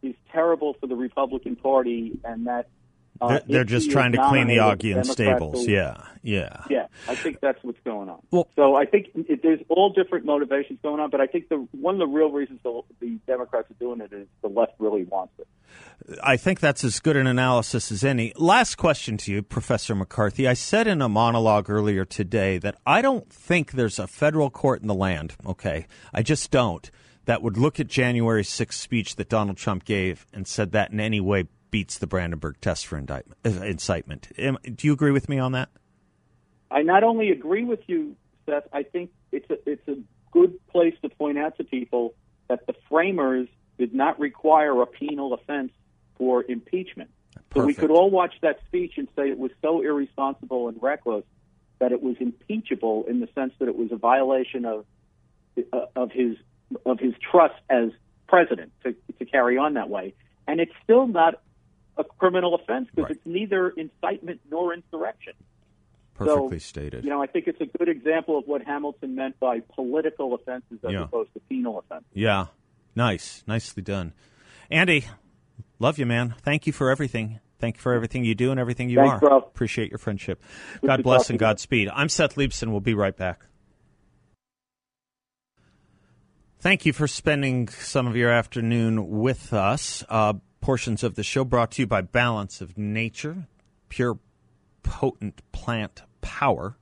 is 0.02 0.16
terrible 0.32 0.74
for 0.74 0.88
the 0.88 0.96
Republican 0.96 1.56
Party 1.56 2.20
and 2.24 2.48
that 2.48 2.70
Uh, 3.22 3.28
they're, 3.28 3.42
they're 3.48 3.64
just 3.64 3.92
trying 3.92 4.14
to 4.14 4.30
clean 4.30 4.48
the 4.48 4.58
Augean 4.58 5.06
stables. 5.06 5.68
Yeah, 5.68 6.02
yeah. 6.24 6.64
Yeah, 6.70 6.88
I 7.08 7.16
think 7.16 7.40
that's 7.42 7.62
what's 7.64 7.80
going 7.84 8.10
on. 8.10 8.22
Well, 8.32 8.48
so 8.56 8.76
I 8.76 8.86
think 8.86 9.08
it, 9.16 9.42
there's 9.44 9.60
all 9.70 9.92
different 9.92 10.26
motivations 10.26 10.80
going 10.82 11.00
on, 11.00 11.10
but 11.10 11.22
I 11.22 11.28
think 11.28 11.50
the 11.50 11.68
one 11.72 11.96
of 11.96 12.00
the 12.00 12.08
real 12.08 12.32
reasons 12.32 12.60
the, 12.64 12.82
the 13.00 13.20
Democrats 13.28 13.70
are 13.72 13.76
doing 13.76 14.02
it 14.02 14.14
is 14.14 14.28
the 14.42 14.48
left 14.48 14.74
really 14.80 15.04
wants 15.04 15.34
it. 15.40 15.48
I 16.24 16.38
think 16.38 16.60
that's 16.60 16.84
as 16.84 17.00
good 17.00 17.18
an 17.18 17.28
analysis 17.28 17.92
as 17.92 18.04
any. 18.04 18.34
Last 18.36 18.76
question 18.76 19.18
to 19.18 19.32
you, 19.32 19.42
Professor 19.42 19.94
McCarthy. 19.94 20.48
I 20.48 20.54
said 20.54 20.88
in 20.88 21.02
a 21.02 21.10
monologue 21.10 21.70
earlier 21.70 22.06
today 22.06 22.58
that 22.60 22.76
I 22.86 23.02
don't 23.02 23.32
think 23.32 23.72
there's 23.72 24.00
a 24.00 24.08
federal 24.08 24.50
court 24.50 24.82
in 24.82 24.88
the 24.88 24.96
land, 24.96 25.36
okay? 25.46 25.88
I 26.14 26.24
just 26.24 26.50
don't, 26.52 26.90
that 27.26 27.44
would 27.44 27.58
look 27.58 27.80
at 27.80 27.88
January 27.88 28.44
6th 28.44 28.74
speech 28.74 29.18
that 29.18 29.30
Donald 29.30 29.58
Trump 29.58 29.86
gave 29.86 30.26
and 30.34 30.48
said 30.48 30.72
that 30.72 30.92
in 30.92 31.00
any 31.00 31.20
way 31.20 31.48
beats 31.72 31.98
the 31.98 32.08
Brandenburg 32.08 32.60
test 32.62 32.88
for 32.88 32.98
indictment, 32.98 33.38
uh, 33.46 33.64
incitement. 33.64 34.30
do 34.36 34.88
you 34.88 34.94
agree 34.94 35.12
with 35.12 35.30
me 35.30 35.40
on 35.40 35.52
that? 35.54 35.70
I 36.72 36.82
not 36.82 37.04
only 37.04 37.32
agree 37.32 37.64
with 37.64 37.82
you, 37.88 38.16
Seth. 38.46 38.68
I 38.74 38.84
think 38.84 39.12
it's 39.32 39.50
a 39.50 39.58
it's 39.70 39.88
a 39.88 39.98
good 40.32 40.60
place 40.68 40.96
to 41.02 41.10
point 41.10 41.38
out 41.38 41.58
to 41.58 41.64
people 41.64 42.14
that 42.48 42.68
the 42.68 42.74
framers 42.90 43.48
did 43.78 43.94
not 43.94 44.20
require 44.20 44.82
a 44.82 44.86
penal 44.86 45.34
offense 45.34 45.72
for 46.18 46.44
impeachment. 46.44 47.10
So 47.54 47.66
we 47.66 47.74
could 47.74 47.90
all 47.90 48.12
watch 48.12 48.34
that 48.42 48.60
speech 48.68 48.94
and 48.98 49.08
say 49.16 49.30
it 49.30 49.38
was 49.40 49.52
so 49.62 49.82
irresponsible 49.82 50.68
and 50.68 50.78
reckless 50.82 51.24
that 51.80 51.92
it 51.92 52.02
was 52.02 52.18
impeachable 52.20 53.06
in 53.08 53.22
the 53.22 53.30
sense 53.34 53.54
that 53.60 53.68
it 53.68 53.76
was 53.76 53.92
a 53.92 53.96
violation 53.96 54.66
of 54.66 54.86
uh, 55.74 55.86
of 55.96 56.12
his 56.12 56.36
of 56.86 57.00
his 57.00 57.14
trust 57.32 57.56
as 57.70 57.90
president 58.28 58.72
to, 58.84 58.96
to 59.18 59.26
carry 59.26 59.58
on 59.58 59.74
that 59.74 59.90
way. 59.90 60.14
And 60.48 60.60
it's 60.60 60.74
still 60.84 61.08
not 61.08 61.42
a 62.00 62.04
criminal 62.04 62.56
offense 62.56 62.88
because 62.96 63.10
right. 63.10 63.18
it's 63.18 63.26
neither 63.26 63.70
incitement 63.70 64.40
nor 64.50 64.74
insurrection. 64.74 65.34
Perfectly 66.16 66.60
so, 66.60 66.64
stated. 66.64 67.04
You 67.04 67.12
know, 67.12 67.22
I 67.22 67.28
think 67.28 67.48
it's 67.48 67.62
a 67.62 67.66
good 67.78 67.88
example 67.88 68.38
of 68.38 68.48
what 68.48 68.64
Hamilton 68.64 69.16
meant 69.16 69.40
by 69.40 69.60
political 69.76 70.34
offenses 70.34 70.80
as 70.84 70.92
yeah. 70.92 71.04
opposed 71.04 71.34
to 71.34 71.40
penal 71.42 71.80
offenses. 71.80 72.10
Yeah, 72.14 72.48
nice, 72.96 73.44
nicely 73.46 73.84
done, 73.84 74.14
Andy. 74.72 75.06
Love 75.78 75.98
you, 75.98 76.06
man. 76.06 76.36
Thank 76.42 76.68
you 76.68 76.74
for 76.74 76.90
everything. 76.90 77.40
Thank 77.60 77.78
you 77.78 77.82
for 77.82 77.94
everything 77.94 78.26
you 78.26 78.36
do 78.36 78.52
and 78.52 78.60
everything 78.60 78.90
you 78.90 78.98
Thanks, 78.98 79.16
are. 79.16 79.20
Bro. 79.20 79.38
Appreciate 79.38 79.92
your 79.92 79.98
friendship. 79.98 80.42
Good 80.82 80.88
God 80.88 81.04
bless 81.04 81.30
and 81.30 81.38
Godspeed. 81.38 81.90
I'm 81.94 82.10
Seth 82.10 82.36
Leibsohn. 82.36 82.72
We'll 82.72 82.80
be 82.80 82.94
right 82.94 83.16
back. 83.16 83.46
Thank 86.62 86.86
you 86.86 86.92
for 86.92 87.08
spending 87.08 87.70
some 87.70 88.08
of 88.08 88.18
your 88.18 88.30
afternoon 88.30 89.22
with 89.22 89.54
us. 89.54 90.04
Uh, 90.10 90.34
portions 90.62 91.04
of 91.04 91.16
the 91.16 91.24
show 91.24 91.44
brought 91.44 91.72
to 91.72 91.82
you 91.82 91.88
by 91.88 92.02
Balance 92.02 92.62
of 92.62 92.78
Nature, 92.78 93.48
pure, 93.90 94.20
potent 94.84 95.42
plant 95.52 96.04
power. 96.22 96.78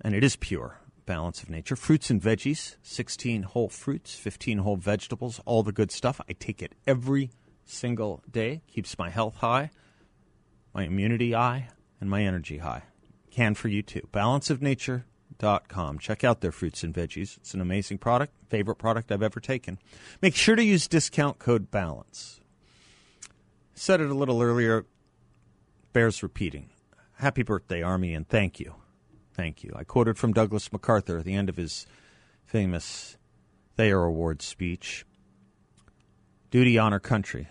And 0.00 0.14
it 0.14 0.24
is 0.24 0.36
pure 0.36 0.80
balance 1.04 1.42
of 1.42 1.50
nature. 1.50 1.74
Fruits 1.74 2.08
and 2.10 2.22
veggies, 2.22 2.76
16 2.82 3.42
whole 3.42 3.68
fruits, 3.68 4.14
15 4.14 4.58
whole 4.58 4.76
vegetables, 4.76 5.40
all 5.44 5.62
the 5.62 5.72
good 5.72 5.90
stuff. 5.90 6.20
I 6.28 6.34
take 6.34 6.62
it 6.62 6.74
every 6.86 7.30
single 7.64 8.22
day. 8.30 8.62
Keeps 8.68 8.98
my 8.98 9.10
health 9.10 9.36
high, 9.36 9.70
my 10.72 10.84
immunity 10.84 11.32
high, 11.32 11.68
and 12.00 12.08
my 12.08 12.22
energy 12.22 12.58
high. 12.58 12.84
Can 13.30 13.54
for 13.54 13.68
you 13.68 13.82
too. 13.82 14.08
Balanceofnature.com. 14.12 15.98
Check 15.98 16.24
out 16.24 16.40
their 16.40 16.52
fruits 16.52 16.82
and 16.82 16.94
veggies. 16.94 17.36
It's 17.38 17.54
an 17.54 17.60
amazing 17.60 17.98
product, 17.98 18.32
favorite 18.48 18.76
product 18.76 19.10
I've 19.10 19.22
ever 19.22 19.40
taken. 19.40 19.78
Make 20.22 20.34
sure 20.34 20.56
to 20.56 20.64
use 20.64 20.88
discount 20.88 21.38
code 21.38 21.70
BALANCE. 21.70 22.39
Said 23.80 24.02
it 24.02 24.10
a 24.10 24.14
little 24.14 24.42
earlier, 24.42 24.84
bears 25.94 26.22
repeating. 26.22 26.68
Happy 27.14 27.42
birthday, 27.42 27.80
Army, 27.80 28.12
and 28.12 28.28
thank 28.28 28.60
you. 28.60 28.74
Thank 29.32 29.64
you. 29.64 29.72
I 29.74 29.84
quoted 29.84 30.18
from 30.18 30.34
Douglas 30.34 30.70
MacArthur 30.70 31.16
at 31.16 31.24
the 31.24 31.32
end 31.32 31.48
of 31.48 31.56
his 31.56 31.86
famous 32.44 33.16
Thayer 33.78 34.02
Award 34.02 34.42
speech 34.42 35.06
Duty, 36.50 36.76
honor, 36.76 36.98
country. 36.98 37.48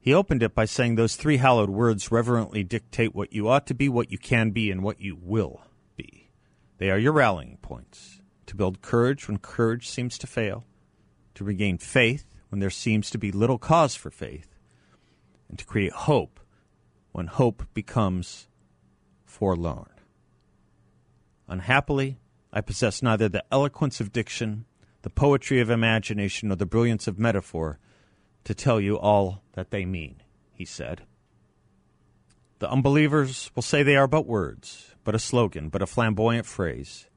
He 0.00 0.12
opened 0.12 0.42
it 0.42 0.56
by 0.56 0.64
saying 0.64 0.96
those 0.96 1.14
three 1.14 1.36
hallowed 1.36 1.70
words 1.70 2.10
reverently 2.10 2.64
dictate 2.64 3.14
what 3.14 3.32
you 3.32 3.48
ought 3.48 3.68
to 3.68 3.74
be, 3.74 3.88
what 3.88 4.10
you 4.10 4.18
can 4.18 4.50
be, 4.50 4.72
and 4.72 4.82
what 4.82 5.00
you 5.00 5.16
will 5.22 5.60
be. 5.94 6.32
They 6.78 6.90
are 6.90 6.98
your 6.98 7.12
rallying 7.12 7.58
points 7.62 8.22
to 8.46 8.56
build 8.56 8.82
courage 8.82 9.28
when 9.28 9.38
courage 9.38 9.88
seems 9.88 10.18
to 10.18 10.26
fail, 10.26 10.64
to 11.36 11.44
regain 11.44 11.78
faith 11.78 12.34
when 12.48 12.58
there 12.58 12.70
seems 12.70 13.08
to 13.10 13.18
be 13.18 13.30
little 13.30 13.58
cause 13.58 13.94
for 13.94 14.10
faith, 14.10 14.51
and 15.52 15.58
to 15.58 15.66
create 15.66 15.92
hope 15.92 16.40
when 17.12 17.26
hope 17.26 17.66
becomes 17.74 18.48
forlorn. 19.26 19.90
Unhappily, 21.46 22.18
I 22.50 22.62
possess 22.62 23.02
neither 23.02 23.28
the 23.28 23.44
eloquence 23.52 24.00
of 24.00 24.12
diction, 24.12 24.64
the 25.02 25.10
poetry 25.10 25.60
of 25.60 25.68
imagination, 25.68 26.48
nor 26.48 26.56
the 26.56 26.64
brilliance 26.64 27.06
of 27.06 27.18
metaphor 27.18 27.78
to 28.44 28.54
tell 28.54 28.80
you 28.80 28.98
all 28.98 29.42
that 29.52 29.70
they 29.70 29.84
mean, 29.84 30.22
he 30.54 30.64
said. 30.64 31.02
The 32.58 32.70
unbelievers 32.70 33.50
will 33.54 33.62
say 33.62 33.82
they 33.82 33.96
are 33.96 34.08
but 34.08 34.26
words, 34.26 34.94
but 35.04 35.14
a 35.14 35.18
slogan, 35.18 35.68
but 35.68 35.82
a 35.82 35.86
flamboyant 35.86 36.46
phrase. 36.46 37.08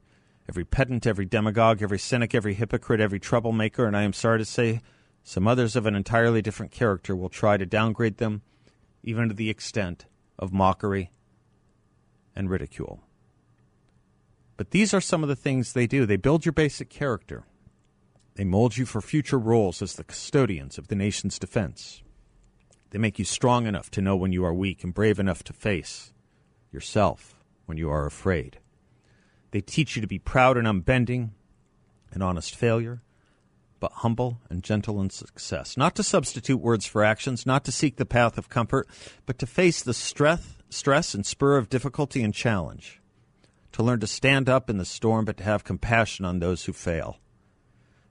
Every 0.46 0.66
pedant, 0.66 1.06
every 1.06 1.24
demagogue, 1.24 1.82
every 1.82 1.98
cynic, 1.98 2.34
every 2.34 2.52
hypocrite, 2.52 3.00
every 3.00 3.18
troublemaker, 3.18 3.86
and 3.86 3.96
I 3.96 4.02
am 4.02 4.12
sorry 4.12 4.40
to 4.40 4.44
say, 4.44 4.82
some 5.28 5.48
others 5.48 5.74
of 5.74 5.86
an 5.86 5.96
entirely 5.96 6.40
different 6.40 6.70
character 6.70 7.16
will 7.16 7.28
try 7.28 7.56
to 7.56 7.66
downgrade 7.66 8.18
them, 8.18 8.42
even 9.02 9.28
to 9.28 9.34
the 9.34 9.50
extent 9.50 10.06
of 10.38 10.52
mockery 10.52 11.10
and 12.36 12.48
ridicule. 12.48 13.02
But 14.56 14.70
these 14.70 14.94
are 14.94 15.00
some 15.00 15.24
of 15.24 15.28
the 15.28 15.34
things 15.34 15.72
they 15.72 15.88
do. 15.88 16.06
They 16.06 16.14
build 16.14 16.46
your 16.46 16.52
basic 16.52 16.88
character. 16.90 17.42
They 18.36 18.44
mold 18.44 18.76
you 18.76 18.86
for 18.86 19.00
future 19.00 19.36
roles 19.36 19.82
as 19.82 19.94
the 19.94 20.04
custodians 20.04 20.78
of 20.78 20.86
the 20.86 20.94
nation's 20.94 21.40
defense. 21.40 22.04
They 22.90 22.98
make 22.98 23.18
you 23.18 23.24
strong 23.24 23.66
enough 23.66 23.90
to 23.90 24.00
know 24.00 24.14
when 24.14 24.30
you 24.30 24.44
are 24.44 24.54
weak 24.54 24.84
and 24.84 24.94
brave 24.94 25.18
enough 25.18 25.42
to 25.44 25.52
face 25.52 26.12
yourself 26.70 27.34
when 27.64 27.78
you 27.78 27.90
are 27.90 28.06
afraid. 28.06 28.60
They 29.50 29.60
teach 29.60 29.96
you 29.96 30.02
to 30.02 30.08
be 30.08 30.20
proud 30.20 30.56
and 30.56 30.68
unbending, 30.68 31.32
an 32.12 32.22
honest 32.22 32.54
failure, 32.54 33.02
but 33.80 33.92
humble 33.92 34.40
and 34.50 34.62
gentle 34.62 35.00
in 35.00 35.10
success. 35.10 35.76
Not 35.76 35.94
to 35.96 36.02
substitute 36.02 36.58
words 36.58 36.86
for 36.86 37.04
actions, 37.04 37.46
not 37.46 37.64
to 37.64 37.72
seek 37.72 37.96
the 37.96 38.06
path 38.06 38.38
of 38.38 38.48
comfort, 38.48 38.88
but 39.26 39.38
to 39.38 39.46
face 39.46 39.82
the 39.82 39.94
stress, 39.94 40.56
stress 40.68 41.14
and 41.14 41.24
spur 41.24 41.56
of 41.56 41.68
difficulty 41.68 42.22
and 42.22 42.34
challenge. 42.34 43.00
To 43.72 43.82
learn 43.82 44.00
to 44.00 44.06
stand 44.06 44.48
up 44.48 44.70
in 44.70 44.78
the 44.78 44.84
storm, 44.84 45.24
but 45.24 45.36
to 45.38 45.44
have 45.44 45.64
compassion 45.64 46.24
on 46.24 46.38
those 46.38 46.64
who 46.64 46.72
fail. 46.72 47.18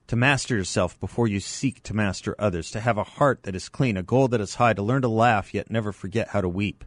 To 0.08 0.16
master 0.16 0.56
yourself 0.56 1.00
before 1.00 1.28
you 1.28 1.40
seek 1.40 1.82
to 1.84 1.96
master 1.96 2.36
others, 2.38 2.70
to 2.72 2.80
have 2.80 3.00
a 3.00 3.04
heart 3.04 3.42
that 3.44 3.56
is 3.56 3.70
clean, 3.70 3.98
a 3.98 4.04
goal 4.04 4.28
that 4.28 4.42
is 4.42 4.56
high, 4.56 4.74
to 4.74 4.84
learn 4.84 5.02
to 5.02 5.08
laugh 5.08 5.54
yet 5.54 5.72
never 5.72 5.92
forget 5.92 6.30
how 6.30 6.42
to 6.42 6.50
weep, 6.50 6.84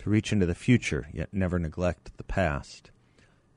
to 0.00 0.10
reach 0.10 0.30
into 0.30 0.44
the 0.44 0.54
future 0.54 1.08
yet 1.14 1.32
never 1.32 1.58
neglect 1.58 2.14
the 2.18 2.24
past, 2.24 2.90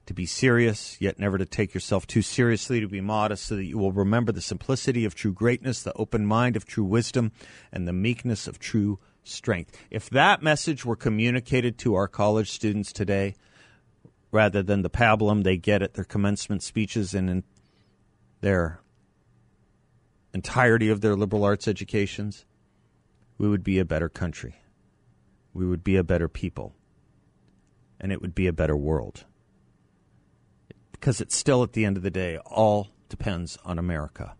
to 0.07 0.13
be 0.13 0.25
serious 0.25 0.97
yet 0.99 1.19
never 1.19 1.37
to 1.37 1.45
take 1.45 1.73
yourself 1.73 2.07
too 2.07 2.21
seriously, 2.21 2.79
to 2.79 2.87
be 2.87 3.01
modest 3.01 3.45
so 3.45 3.55
that 3.55 3.65
you 3.65 3.77
will 3.77 3.91
remember 3.91 4.31
the 4.31 4.41
simplicity 4.41 5.05
of 5.05 5.15
true 5.15 5.33
greatness, 5.33 5.83
the 5.83 5.93
open 5.93 6.25
mind 6.25 6.55
of 6.55 6.65
true 6.65 6.83
wisdom, 6.83 7.31
and 7.71 7.87
the 7.87 7.93
meekness 7.93 8.47
of 8.47 8.59
true 8.59 8.99
strength. 9.23 9.77
If 9.91 10.09
that 10.09 10.41
message 10.41 10.85
were 10.85 10.95
communicated 10.95 11.77
to 11.79 11.95
our 11.95 12.07
college 12.07 12.51
students 12.51 12.91
today, 12.91 13.35
rather 14.31 14.63
than 14.63 14.81
the 14.81 14.89
pablum 14.89 15.43
they 15.43 15.57
get 15.57 15.81
at 15.81 15.93
their 15.93 16.05
commencement 16.05 16.63
speeches 16.63 17.13
and 17.13 17.29
in 17.29 17.43
their 18.41 18.79
entirety 20.33 20.89
of 20.89 21.01
their 21.01 21.15
liberal 21.15 21.43
arts 21.43 21.67
educations, 21.67 22.45
we 23.37 23.47
would 23.47 23.63
be 23.63 23.79
a 23.79 23.85
better 23.85 24.09
country. 24.09 24.55
We 25.53 25.65
would 25.65 25.83
be 25.83 25.97
a 25.97 26.03
better 26.03 26.27
people. 26.27 26.75
And 27.99 28.11
it 28.11 28.21
would 28.21 28.35
be 28.35 28.47
a 28.47 28.53
better 28.53 28.77
world. 28.77 29.25
Because 30.99 31.21
it's 31.21 31.35
still, 31.35 31.63
at 31.63 31.73
the 31.73 31.85
end 31.85 31.97
of 31.97 32.03
the 32.03 32.11
day, 32.11 32.37
all 32.39 32.89
depends 33.09 33.57
on 33.63 33.77
America. 33.77 34.35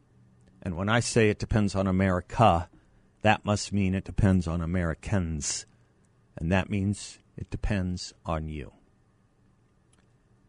And 0.62 0.76
when 0.76 0.90
I 0.90 1.00
say 1.00 1.30
it 1.30 1.40
depends 1.40 1.76
on 1.76 1.88
America, 1.88 2.70
that 3.22 3.46
must 3.46 3.72
mean 3.72 3.94
it 3.94 4.04
depends 4.04 4.48
on 4.48 4.62
Americans. 4.62 5.66
And 6.36 6.52
that 6.52 6.70
means 6.70 7.20
it 7.38 7.50
depends 7.50 8.14
on 8.26 8.48
you. 8.48 8.74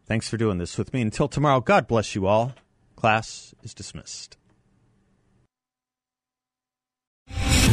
Thanks 0.05 0.27
for 0.27 0.37
doing 0.37 0.57
this 0.57 0.77
with 0.77 0.91
me. 0.91 1.01
Until 1.01 1.27
tomorrow, 1.27 1.61
God 1.61 1.87
bless 1.87 2.15
you 2.15 2.25
all. 2.25 2.53
Class 2.95 3.53
is 3.61 3.75
dismissed. 3.75 4.38